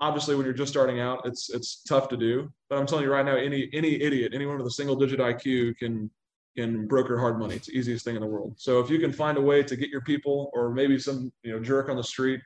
[0.00, 3.10] obviously when you're just starting out it's it's tough to do but i'm telling you
[3.10, 6.10] right now any any idiot anyone with a single digit iq can
[6.56, 7.56] can broker hard money.
[7.56, 8.54] It's the easiest thing in the world.
[8.56, 11.52] So if you can find a way to get your people or maybe some you
[11.52, 12.40] know jerk on the street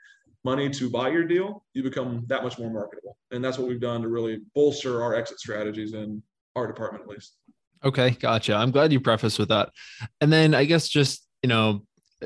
[0.44, 3.16] money to buy your deal you become that much more marketable.
[3.32, 6.22] And that's what we've done to really bolster our exit strategies in
[6.54, 7.36] our department at least.
[7.84, 8.54] Okay gotcha.
[8.54, 9.70] I'm glad you prefaced with that.
[10.20, 11.82] And then i guess just you know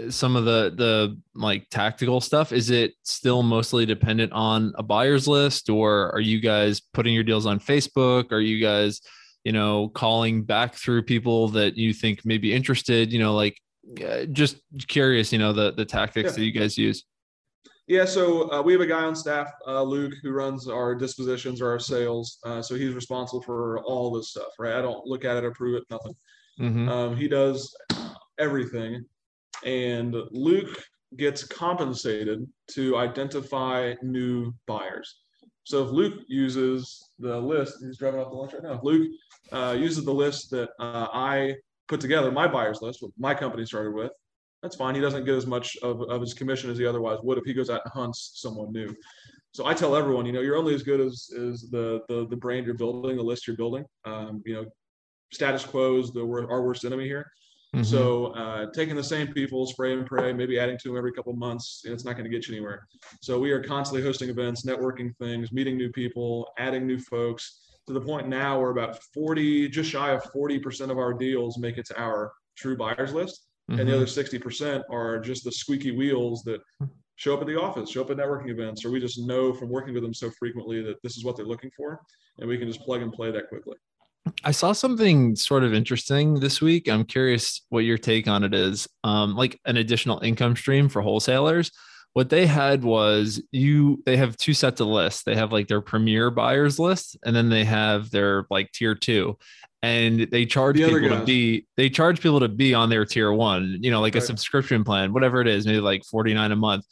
[0.09, 5.26] some of the the like tactical stuff is it still mostly dependent on a buyer's
[5.26, 8.31] list or are you guys putting your deals on facebook?
[8.31, 9.01] Are you guys
[9.45, 13.61] you know calling back through people that you think may be interested you know like
[14.07, 14.57] uh, just
[14.88, 16.36] curious you know the the tactics yeah.
[16.36, 17.05] that you guys use
[17.86, 21.61] yeah so uh, we have a guy on staff uh, luke who runs our dispositions
[21.61, 25.24] or our sales uh, so he's responsible for all this stuff right i don't look
[25.24, 26.14] at it approve it nothing
[26.61, 26.88] mm-hmm.
[26.88, 27.74] um, he does
[28.38, 29.05] everything
[29.64, 30.82] and Luke
[31.16, 35.22] gets compensated to identify new buyers.
[35.64, 38.80] So if Luke uses the list, he's driving off the lunch right now.
[38.82, 39.09] Luke
[39.53, 41.55] uh, uses the list that uh, I
[41.88, 44.12] put together, my buyers list, what my company started with.
[44.62, 44.94] That's fine.
[44.94, 47.55] He doesn't get as much of, of his commission as he otherwise would if he
[47.55, 48.94] goes out and hunts someone new.
[49.53, 52.36] So I tell everyone, you know, you're only as good as, as the, the the
[52.36, 53.84] brand you're building, the list you're building.
[54.05, 54.66] Um, you know,
[55.32, 57.26] status quo is the our worst enemy here.
[57.74, 57.84] Mm-hmm.
[57.84, 61.32] So uh, taking the same people, spray and pray, maybe adding to them every couple
[61.34, 62.86] months, it's not going to get you anywhere.
[63.22, 67.93] So we are constantly hosting events, networking things, meeting new people, adding new folks to
[67.93, 71.87] the point now where about 40, just shy of 40% of our deals make it
[71.87, 73.47] to our true buyers list.
[73.70, 73.81] Mm-hmm.
[73.81, 74.03] And the mm-hmm.
[74.03, 76.61] other 60% are just the squeaky wheels that
[77.16, 79.68] show up at the office, show up at networking events, or we just know from
[79.68, 82.01] working with them so frequently that this is what they're looking for,
[82.39, 83.76] and we can just plug and play that quickly.
[84.45, 86.89] I saw something sort of interesting this week.
[86.89, 88.89] I'm curious what your take on it is.
[89.05, 91.70] Um, like an additional income stream for wholesalers.
[92.12, 95.22] What they had was you they have two sets of lists.
[95.22, 99.38] They have like their premier buyers list and then they have their like tier two.
[99.82, 103.32] And they charge the people to be they charge people to be on their tier
[103.32, 104.22] one, you know, like right.
[104.22, 106.84] a subscription plan, whatever it is, maybe like 49 a month.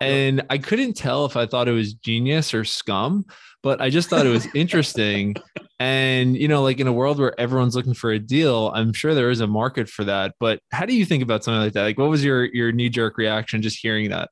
[0.00, 0.42] And.
[0.50, 3.24] I couldn't tell if I thought it was genius or scum,
[3.62, 5.34] but I just thought it was interesting.
[5.80, 9.14] and, you know, like in a world where everyone's looking for a deal, I'm sure
[9.14, 10.34] there is a market for that.
[10.38, 11.84] But how do you think about something like that?
[11.84, 14.28] Like, what was your, your knee jerk reaction just hearing that?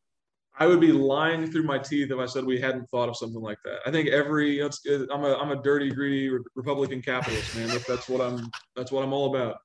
[0.59, 3.41] I would be lying through my teeth if I said we hadn't thought of something
[3.41, 3.79] like that.
[3.87, 7.69] I think every I'm a I'm a dirty, greedy Republican capitalist, man.
[7.69, 9.59] That, that's what I'm that's what I'm all about.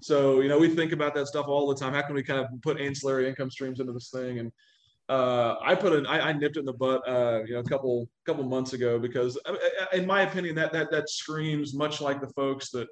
[0.00, 1.94] So you know, we think about that stuff all the time.
[1.94, 4.38] How can we kind of put ancillary income streams into this thing?
[4.38, 4.52] And
[5.08, 7.64] uh, I put an I, I, nipped it in the butt, uh, you know, a
[7.64, 9.36] couple couple months ago because,
[9.92, 12.86] in my opinion, that that that screams much like the folks that,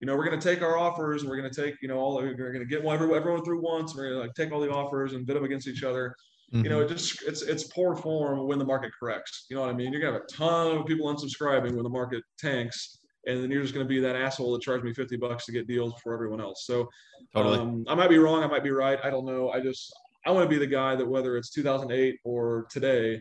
[0.00, 1.96] you know, we're going to take our offers and we're going to take, you know,
[1.96, 3.92] all we're going to get everyone, everyone through once.
[3.92, 6.14] And we're going to like take all the offers and bid them against each other.
[6.54, 6.64] Mm-hmm.
[6.64, 6.96] You know, it mm-hmm.
[6.96, 9.46] just it's it's poor form when the market corrects.
[9.50, 9.92] You know what I mean?
[9.92, 13.62] You're gonna have a ton of people unsubscribing when the market tanks, and then you're
[13.62, 16.12] just going to be that asshole that charged me 50 bucks to get deals for
[16.12, 16.64] everyone else.
[16.66, 16.88] So
[17.34, 17.58] totally.
[17.58, 18.42] Um, I might be wrong.
[18.42, 18.98] I might be right.
[19.02, 19.50] I don't know.
[19.50, 19.92] I just,
[20.26, 23.20] I want to be the guy that whether it's 2008 or today,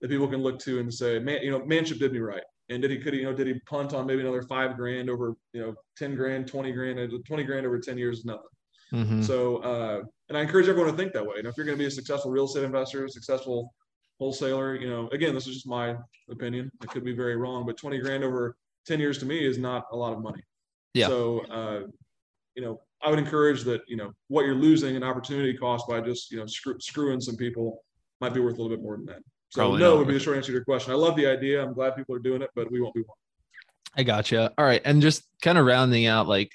[0.00, 2.42] that people can look to and say, man, you know, Manship did me right.
[2.70, 5.10] And did he could he, you know, did he punt on maybe another five grand
[5.10, 8.42] over, you know, 10 grand, 20 grand, 20 grand over 10 years is nothing.
[8.94, 9.22] Mm-hmm.
[9.22, 11.34] So, uh, and I encourage everyone to think that way.
[11.36, 13.74] You know, if you're going to be a successful real estate investor, successful
[14.18, 15.96] wholesaler, you know, again, this is just my
[16.30, 16.70] opinion.
[16.82, 19.84] It could be very wrong, but 20 grand over 10 years to me is not
[19.92, 20.42] a lot of money.
[20.94, 21.08] Yeah.
[21.08, 21.80] So, uh,
[22.54, 26.00] you know, I would encourage that, you know, what you're losing in opportunity cost by
[26.00, 27.82] just, you know, screw, screwing some people
[28.20, 29.18] might be worth a little bit more than that.
[29.50, 30.92] So Probably no would be the short answer to your question.
[30.92, 31.62] I love the idea.
[31.62, 33.16] I'm glad people are doing it, but we won't be one.
[33.96, 34.52] I gotcha.
[34.58, 34.82] All right.
[34.84, 36.52] And just kind of rounding out, like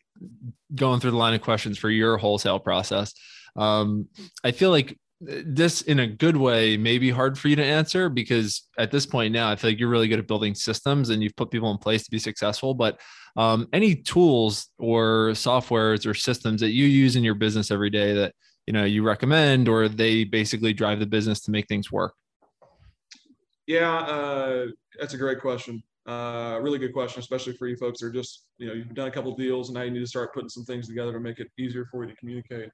[0.76, 3.14] going through the line of questions for your wholesale process.
[3.56, 4.08] Um,
[4.44, 8.08] I feel like this in a good way may be hard for you to answer
[8.08, 11.22] because at this point now i feel like you're really good at building systems and
[11.22, 13.00] you've put people in place to be successful but
[13.36, 18.14] um, any tools or softwares or systems that you use in your business every day
[18.14, 18.34] that
[18.66, 22.14] you know you recommend or they basically drive the business to make things work
[23.68, 24.66] yeah uh,
[25.00, 28.46] that's a great question uh, really good question especially for you folks that are just
[28.58, 30.64] you know you've done a couple deals and now you need to start putting some
[30.64, 32.70] things together to make it easier for you to communicate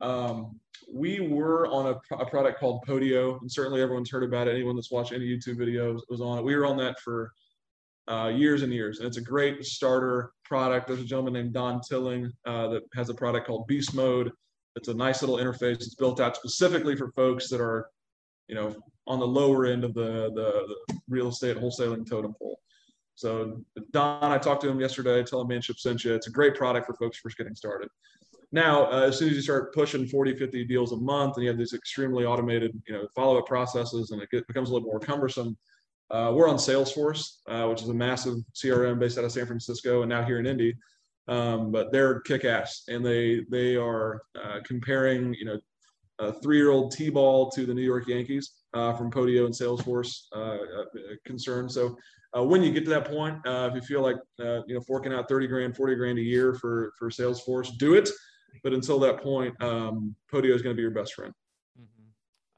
[0.00, 0.58] um,
[0.92, 4.54] we were on a, a, product called Podio, and certainly everyone's heard about it.
[4.54, 6.44] Anyone that's watched any YouTube videos was on it.
[6.44, 7.32] We were on that for
[8.08, 10.86] uh, years and years, and it's a great starter product.
[10.86, 14.30] There's a gentleman named Don Tilling uh, that has a product called Beast Mode.
[14.76, 15.76] It's a nice little interface.
[15.76, 17.88] It's built out specifically for folks that are,
[18.48, 18.74] you know,
[19.06, 22.58] on the lower end of the, the, the real estate wholesaling totem pole.
[23.14, 25.22] So Don, I talked to him yesterday.
[25.24, 26.14] Tell him Manship sent you.
[26.14, 27.88] It's a great product for folks first getting started.
[28.52, 31.50] Now, uh, as soon as you start pushing 40, 50 deals a month and you
[31.50, 35.00] have these extremely automated, you know, follow-up processes and it get, becomes a little more
[35.00, 35.56] cumbersome,
[36.10, 40.02] uh, we're on Salesforce, uh, which is a massive CRM based out of San Francisco
[40.02, 40.74] and now here in Indy.
[41.26, 45.58] Um, but they're kick-ass and they they are uh, comparing, you know,
[46.18, 50.58] a three-year-old T-ball to the New York Yankees uh, from Podio and Salesforce uh,
[51.24, 51.68] concern.
[51.68, 51.96] So
[52.36, 54.80] uh, when you get to that point, uh, if you feel like uh, you know
[54.80, 58.08] forking out 30 grand, 40 grand a year for for Salesforce, do it.
[58.62, 61.32] But until that point, um, Podio is going to be your best friend.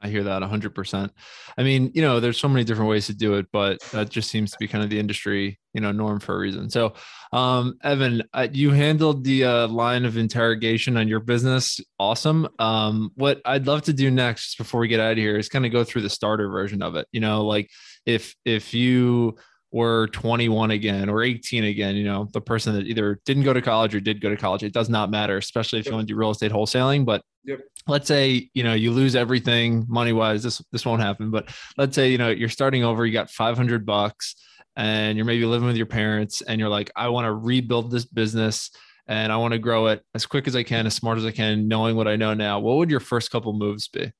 [0.02, 1.10] I hear that 100%.
[1.58, 4.30] I mean, you know, there's so many different ways to do it, but that just
[4.30, 6.70] seems to be kind of the industry, you know, norm for a reason.
[6.70, 6.94] So,
[7.32, 11.80] um, Evan, uh, you handled the uh, line of interrogation on your business.
[11.98, 12.48] Awesome.
[12.58, 15.48] Um, what I'd love to do next just before we get out of here is
[15.48, 17.06] kind of go through the starter version of it.
[17.12, 17.68] You know, like
[18.06, 19.36] if if you
[19.72, 23.62] were 21 again or 18 again, you know, the person that either didn't go to
[23.62, 26.12] college or did go to college, it does not matter, especially if you want to
[26.12, 27.04] do real estate wholesaling.
[27.04, 27.60] But yep.
[27.86, 31.30] let's say, you know, you lose everything money wise, this, this won't happen.
[31.30, 34.34] But let's say, you know, you're starting over, you got 500 bucks
[34.76, 38.04] and you're maybe living with your parents and you're like, I want to rebuild this
[38.04, 38.70] business
[39.06, 41.32] and I want to grow it as quick as I can, as smart as I
[41.32, 42.60] can, knowing what I know now.
[42.60, 44.12] What would your first couple moves be?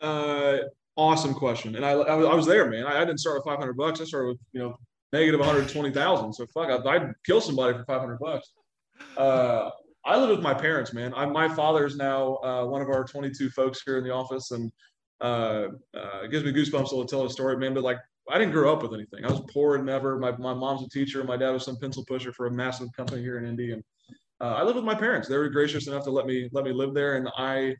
[0.00, 0.58] Uh,
[0.96, 1.76] awesome question.
[1.76, 2.86] And I, I, was, I was there, man.
[2.86, 4.00] I, I, didn't start with 500 bucks.
[4.00, 4.76] I started with, you know,
[5.12, 6.32] negative 120,000.
[6.32, 8.52] So fuck, I, would kill somebody for 500 bucks.
[9.16, 9.70] Uh,
[10.04, 11.14] I live with my parents, man.
[11.14, 11.46] I, my
[11.84, 14.70] is now uh, one of our 22 folks here in the office, and
[15.20, 17.72] uh, uh it gives me goosebumps to tell a story, man.
[17.72, 17.98] But like,
[18.30, 19.24] I didn't grow up with anything.
[19.24, 20.18] I was poor and never.
[20.18, 21.24] My, my mom's a teacher.
[21.24, 23.82] My dad was some pencil pusher for a massive company here in Indy, and
[24.40, 25.28] uh, I live with my parents.
[25.28, 27.74] They were gracious enough to let me let me live there, and I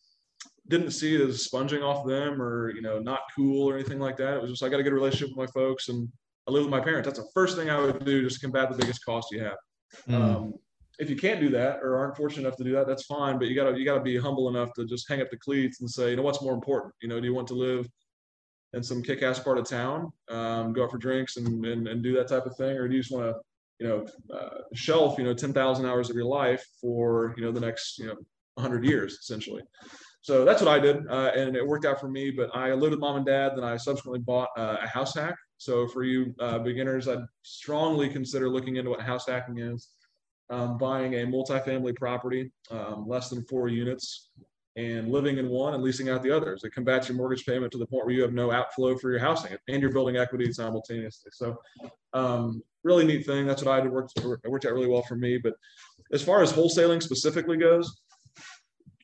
[0.68, 4.16] didn't see it as sponging off them or you know not cool or anything like
[4.16, 4.34] that.
[4.34, 6.08] It was just I got a good relationship with my folks and
[6.46, 7.06] I live with my parents.
[7.06, 9.56] That's the first thing I would do just to combat the biggest cost you have.
[10.08, 10.14] Mm.
[10.14, 10.54] Um,
[10.98, 13.38] if you can't do that or aren't fortunate enough to do that, that's fine.
[13.38, 15.90] But you gotta you gotta be humble enough to just hang up the cleats and
[15.90, 16.94] say, you know, what's more important?
[17.02, 17.88] You know, do you want to live
[18.72, 22.12] in some kick-ass part of town, um, go out for drinks and, and, and do
[22.14, 23.40] that type of thing, or do you just want to,
[23.78, 24.04] you know,
[24.36, 27.98] uh, shelf, you know, ten thousand hours of your life for you know the next
[27.98, 28.16] you know
[28.54, 29.62] 100 years essentially.
[30.24, 32.30] So that's what I did, uh, and it worked out for me.
[32.30, 33.52] But I with mom and dad.
[33.56, 35.34] Then I subsequently bought uh, a house hack.
[35.58, 39.90] So for you uh, beginners, I'd strongly consider looking into what house hacking is
[40.48, 44.30] um, buying a multifamily property, um, less than four units,
[44.76, 46.64] and living in one and leasing out the others.
[46.64, 49.20] It combats your mortgage payment to the point where you have no outflow for your
[49.20, 51.30] housing and you're building equity simultaneously.
[51.34, 51.56] So,
[52.14, 53.46] um, really neat thing.
[53.46, 53.92] That's what I did.
[53.92, 55.38] Worked, it worked out really well for me.
[55.38, 55.54] But
[56.12, 58.02] as far as wholesaling specifically goes,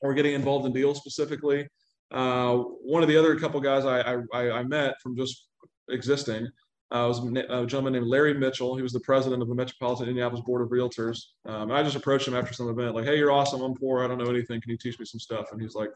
[0.01, 1.69] or getting involved in deals specifically,
[2.13, 5.49] uh, one of the other couple guys I, I, I met from just
[5.89, 6.49] existing
[6.93, 8.75] uh, was a gentleman named Larry Mitchell.
[8.75, 11.21] He was the president of the Metropolitan Indianapolis Board of Realtors.
[11.47, 13.61] Um, I just approached him after some event, like, "Hey, you're awesome.
[13.63, 14.03] I'm poor.
[14.03, 14.61] I don't know anything.
[14.61, 15.91] Can you teach me some stuff?" And he's like,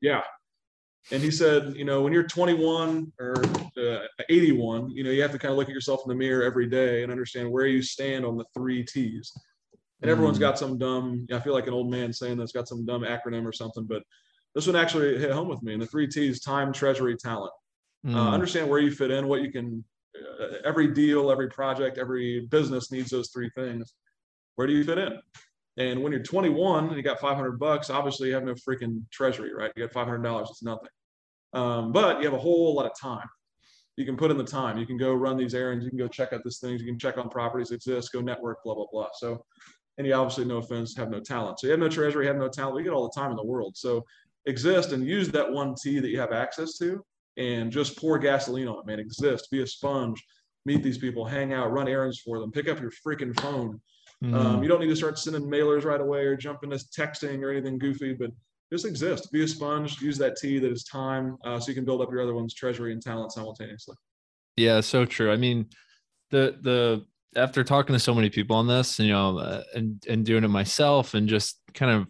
[0.00, 0.22] "Yeah."
[1.12, 3.36] And he said, you know, when you're 21 or
[3.78, 6.42] uh, 81, you know, you have to kind of look at yourself in the mirror
[6.42, 9.32] every day and understand where you stand on the three T's.
[10.06, 10.42] And everyone's mm.
[10.42, 11.26] got some dumb.
[11.32, 14.04] I feel like an old man saying that's got some dumb acronym or something, but
[14.54, 15.72] this one actually hit home with me.
[15.72, 17.50] And the three T's: time, treasury, talent.
[18.06, 18.14] Uh, mm.
[18.14, 19.82] Uh, understand where you fit in, what you can.
[20.40, 23.94] Uh, every deal, every project, every business needs those three things.
[24.54, 25.18] Where do you fit in?
[25.76, 29.52] And when you're 21 and you got 500 bucks, obviously you have no freaking treasury,
[29.52, 29.72] right?
[29.76, 30.88] You got 500 dollars, it's nothing.
[31.52, 33.26] Um, but you have a whole lot of time.
[33.96, 34.78] You can put in the time.
[34.78, 35.84] You can go run these errands.
[35.84, 36.80] You can go check out these things.
[36.80, 38.12] You can check on properties exist.
[38.12, 38.62] Go network.
[38.62, 39.08] Blah blah blah.
[39.14, 39.44] So,
[39.98, 41.60] and you obviously, no offense, have no talent.
[41.60, 42.76] So you have no treasury, have no talent.
[42.76, 43.76] We get all the time in the world.
[43.76, 44.04] So
[44.46, 47.04] exist and use that one T that you have access to
[47.36, 48.98] and just pour gasoline on it, man.
[48.98, 50.22] Exist, be a sponge,
[50.64, 53.80] meet these people, hang out, run errands for them, pick up your freaking phone.
[54.24, 54.34] Mm.
[54.34, 57.50] Um, you don't need to start sending mailers right away or jump into texting or
[57.50, 58.30] anything goofy, but
[58.72, 61.84] just exist, be a sponge, use that T that is time uh, so you can
[61.84, 63.94] build up your other ones, treasury and talent simultaneously.
[64.56, 65.30] Yeah, so true.
[65.30, 65.66] I mean,
[66.30, 67.04] the, the,
[67.36, 70.48] after talking to so many people on this, you know, uh, and, and doing it
[70.48, 72.06] myself and just kind of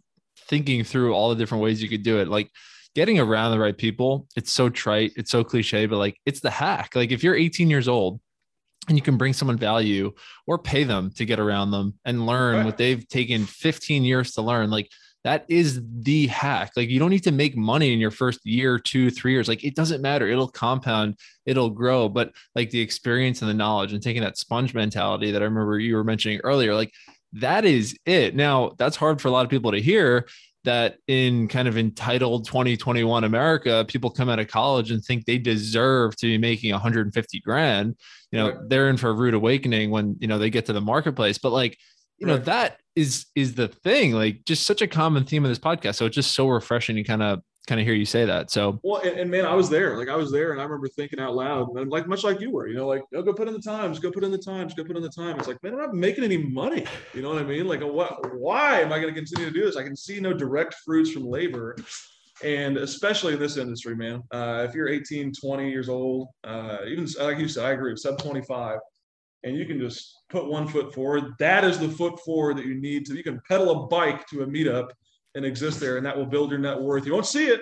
[0.49, 2.51] thinking through all the different ways you could do it, like,
[2.97, 6.49] getting around the right people, it's so trite, it's so cliche, but like it's the
[6.49, 6.97] hack.
[6.97, 8.21] Like if you're 18 years old
[8.89, 10.15] and you can bring someone value
[10.47, 12.65] or pay them to get around them and learn right.
[12.65, 14.89] what they've taken 15 years to learn, like
[15.27, 16.71] that is the hack.
[16.77, 19.49] Like you don't need to make money in your first year, two, three years.
[19.49, 20.29] Like it doesn't matter.
[20.29, 21.17] It'll compound,
[21.47, 22.09] it'll grow.
[22.09, 25.81] But like the experience and the knowledge and taking that sponge mentality that I remember
[25.81, 26.93] you were mentioning earlier, like
[27.33, 28.37] that is it.
[28.37, 30.29] Now that's hard for a lot of people to hear
[30.63, 35.39] that in kind of entitled 2021 America, people come out of college and think they
[35.39, 37.97] deserve to be making 150 grand.
[38.31, 40.81] You know, they're in for a rude awakening when you know they get to the
[40.81, 41.39] marketplace.
[41.39, 41.77] But like,
[42.19, 44.13] you know, that is is the thing.
[44.13, 45.97] Like, just such a common theme of this podcast.
[45.97, 48.51] So it's just so refreshing to kind of kind of hear you say that.
[48.51, 49.99] So well, and, and, man, I was there.
[49.99, 52.51] Like I was there, and I remember thinking out loud, and like much like you
[52.51, 54.75] were, you know, like oh, go put in the times, go put in the times,
[54.75, 55.39] go put in the time.
[55.39, 56.87] It's like, man, I'm not making any money.
[57.13, 57.67] You know what I mean?
[57.67, 58.35] Like, what?
[58.35, 59.77] Why am I going to continue to do this?
[59.77, 61.77] I can see no direct fruits from labor.
[62.45, 67.09] And especially in this industry, man, uh, if you're 18, 20 years old, uh, even
[67.19, 68.79] like you said, I agree, sub 25,
[69.47, 71.33] and you can just put one foot forward.
[71.39, 73.15] That is the foot forward that you need to.
[73.15, 74.91] You can pedal a bike to a meetup
[75.37, 77.07] and exist there, and that will build your net worth.
[77.07, 77.61] You won't see it,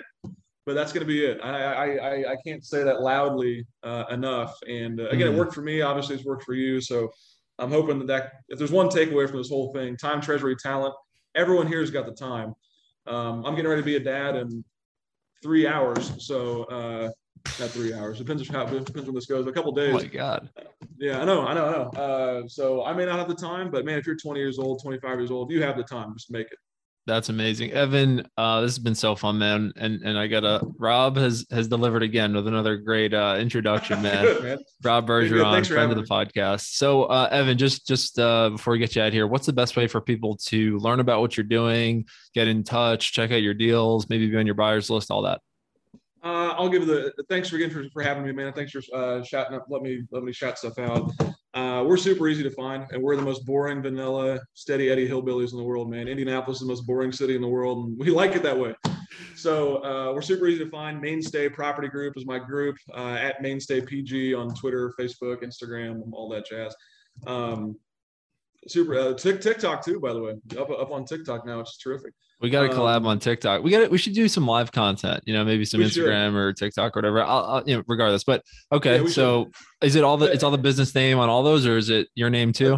[0.65, 1.39] but that's going to be it.
[1.43, 4.57] I, I, I can't say that loudly uh, enough.
[4.67, 5.81] And uh, again, it worked for me.
[5.81, 6.81] Obviously, it's worked for you.
[6.81, 7.11] So
[7.59, 10.95] I'm hoping that, that if there's one takeaway from this whole thing, time, treasury, talent,
[11.35, 12.55] everyone here has got the time.
[13.05, 14.65] Um, I'm getting ready to be a dad in
[15.43, 16.25] three hours.
[16.25, 17.09] So uh,
[17.59, 18.17] not three hours.
[18.17, 19.47] Depends on how depends when this goes.
[19.47, 19.93] A couple days.
[19.93, 20.49] Oh my god.
[20.97, 21.89] Yeah, I know, I know, I know.
[21.89, 24.81] Uh, so I may not have the time, but man, if you're 20 years old,
[24.81, 26.13] 25 years old, you have the time.
[26.15, 26.57] Just make it.
[27.07, 28.27] That's amazing, Evan.
[28.35, 29.71] Uh, this has been so fun, man.
[29.75, 34.23] And and I gotta Rob has has delivered again with another great uh, introduction, man.
[34.25, 34.57] Good, man.
[34.83, 36.61] Rob Bergeron, friend of the podcast.
[36.73, 39.77] So, uh, Evan, just just uh, before we get you out here, what's the best
[39.77, 43.53] way for people to learn about what you're doing, get in touch, check out your
[43.53, 45.41] deals, maybe be on your buyers list, all that?
[46.25, 48.51] Uh, I'll give the thanks for again for, for having me, man.
[48.51, 49.67] Thanks for uh, shouting up.
[49.69, 51.11] Let me let me shout stuff out.
[51.53, 55.51] Uh, we're super easy to find, and we're the most boring, vanilla, steady Eddie hillbillies
[55.51, 56.07] in the world, man.
[56.07, 58.73] Indianapolis is the most boring city in the world, and we like it that way.
[59.35, 60.99] So uh, we're super easy to find.
[60.99, 66.27] Mainstay Property Group is my group uh, at Mainstay PG on Twitter, Facebook, Instagram, all
[66.29, 66.75] that jazz.
[67.27, 67.77] Um,
[68.67, 72.13] super uh, TikTok too, by the way, up up on TikTok now, which is terrific.
[72.41, 73.63] We got to collab Um, on TikTok.
[73.63, 76.05] We got to, we should do some live content, you know, maybe some We should.
[76.05, 77.23] Instagram or TikTok or whatever.
[77.23, 78.25] I'll, I'll you know, regardless.
[78.25, 78.43] But
[78.73, 79.51] okay, Yeah, so
[79.81, 82.07] is it all the it's all the business name on all those or is it
[82.13, 82.77] your name too?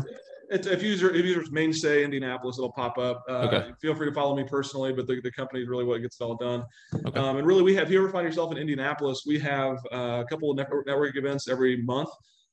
[0.49, 3.23] It's, if user if users mainstay Indianapolis, it'll pop up.
[3.27, 3.71] Uh, Okay.
[3.81, 6.23] Feel free to follow me personally, but the, the company is really what gets it
[6.23, 6.63] all done.
[7.05, 7.19] Okay.
[7.19, 7.87] Um, and really, we have.
[7.87, 11.17] If you ever find yourself in Indianapolis, we have uh, a couple of network, network
[11.17, 12.09] events every month.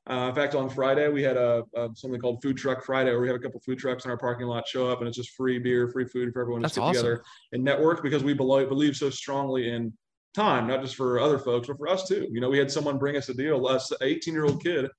[0.09, 3.20] Uh, in fact, on Friday we had a, a something called Food Truck Friday, where
[3.20, 5.30] we have a couple food trucks in our parking lot show up, and it's just
[5.30, 7.02] free beer, free food for everyone to That's get awesome.
[7.02, 9.92] together and network because we believe, believe so strongly in
[10.34, 12.28] time, not just for other folks, but for us too.
[12.30, 14.90] You know, we had someone bring us a deal, us 18 year old kid.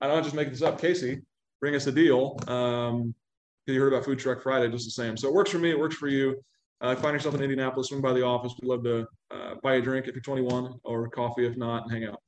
[0.00, 1.20] I don't just make this up, Casey,
[1.60, 2.38] bring us a deal.
[2.46, 3.14] Um,
[3.66, 5.16] you heard about Food Truck Friday, just the same.
[5.16, 5.70] So it works for me.
[5.70, 6.40] It works for you.
[6.80, 8.54] Uh, find yourself in Indianapolis, swing by the office.
[8.60, 11.92] We'd love to uh, buy a drink if you're 21 or coffee if not, and
[11.92, 12.20] hang out.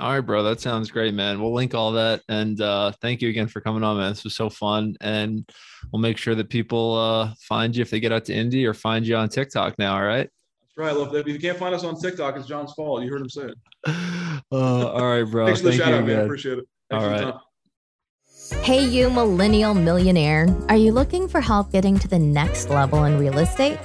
[0.00, 0.42] All right, bro.
[0.42, 1.40] That sounds great, man.
[1.40, 2.22] We'll link all that.
[2.28, 4.12] And uh, thank you again for coming on, man.
[4.12, 4.96] This was so fun.
[5.02, 5.46] And
[5.92, 8.72] we'll make sure that people uh, find you if they get out to Indy or
[8.72, 9.94] find you on TikTok now.
[9.94, 10.30] All right.
[10.62, 10.96] That's right.
[10.96, 13.02] Look, if you can't find us on TikTok, it's John's fault.
[13.02, 13.58] You heard him say it.
[14.50, 15.46] Uh, all right, bro.
[15.46, 16.10] Thanks for the Thank shout you out, man.
[16.10, 16.24] again.
[16.24, 16.64] Appreciate it.
[16.90, 17.32] Thanks All for the right.
[17.32, 18.64] time.
[18.64, 20.46] Hey, you millennial millionaire.
[20.68, 23.78] Are you looking for help getting to the next level in real estate?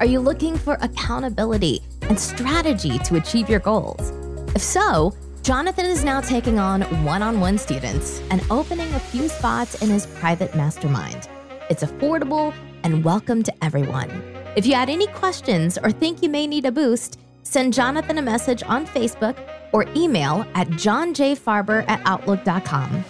[0.00, 4.10] Are you looking for accountability and strategy to achieve your goals?
[4.54, 5.14] If so,
[5.46, 9.88] Jonathan is now taking on one on one students and opening a few spots in
[9.88, 11.28] his private mastermind.
[11.70, 14.10] It's affordable and welcome to everyone.
[14.56, 18.22] If you had any questions or think you may need a boost, send Jonathan a
[18.22, 19.38] message on Facebook
[19.72, 23.04] or email at johnjfarber at outlook.com.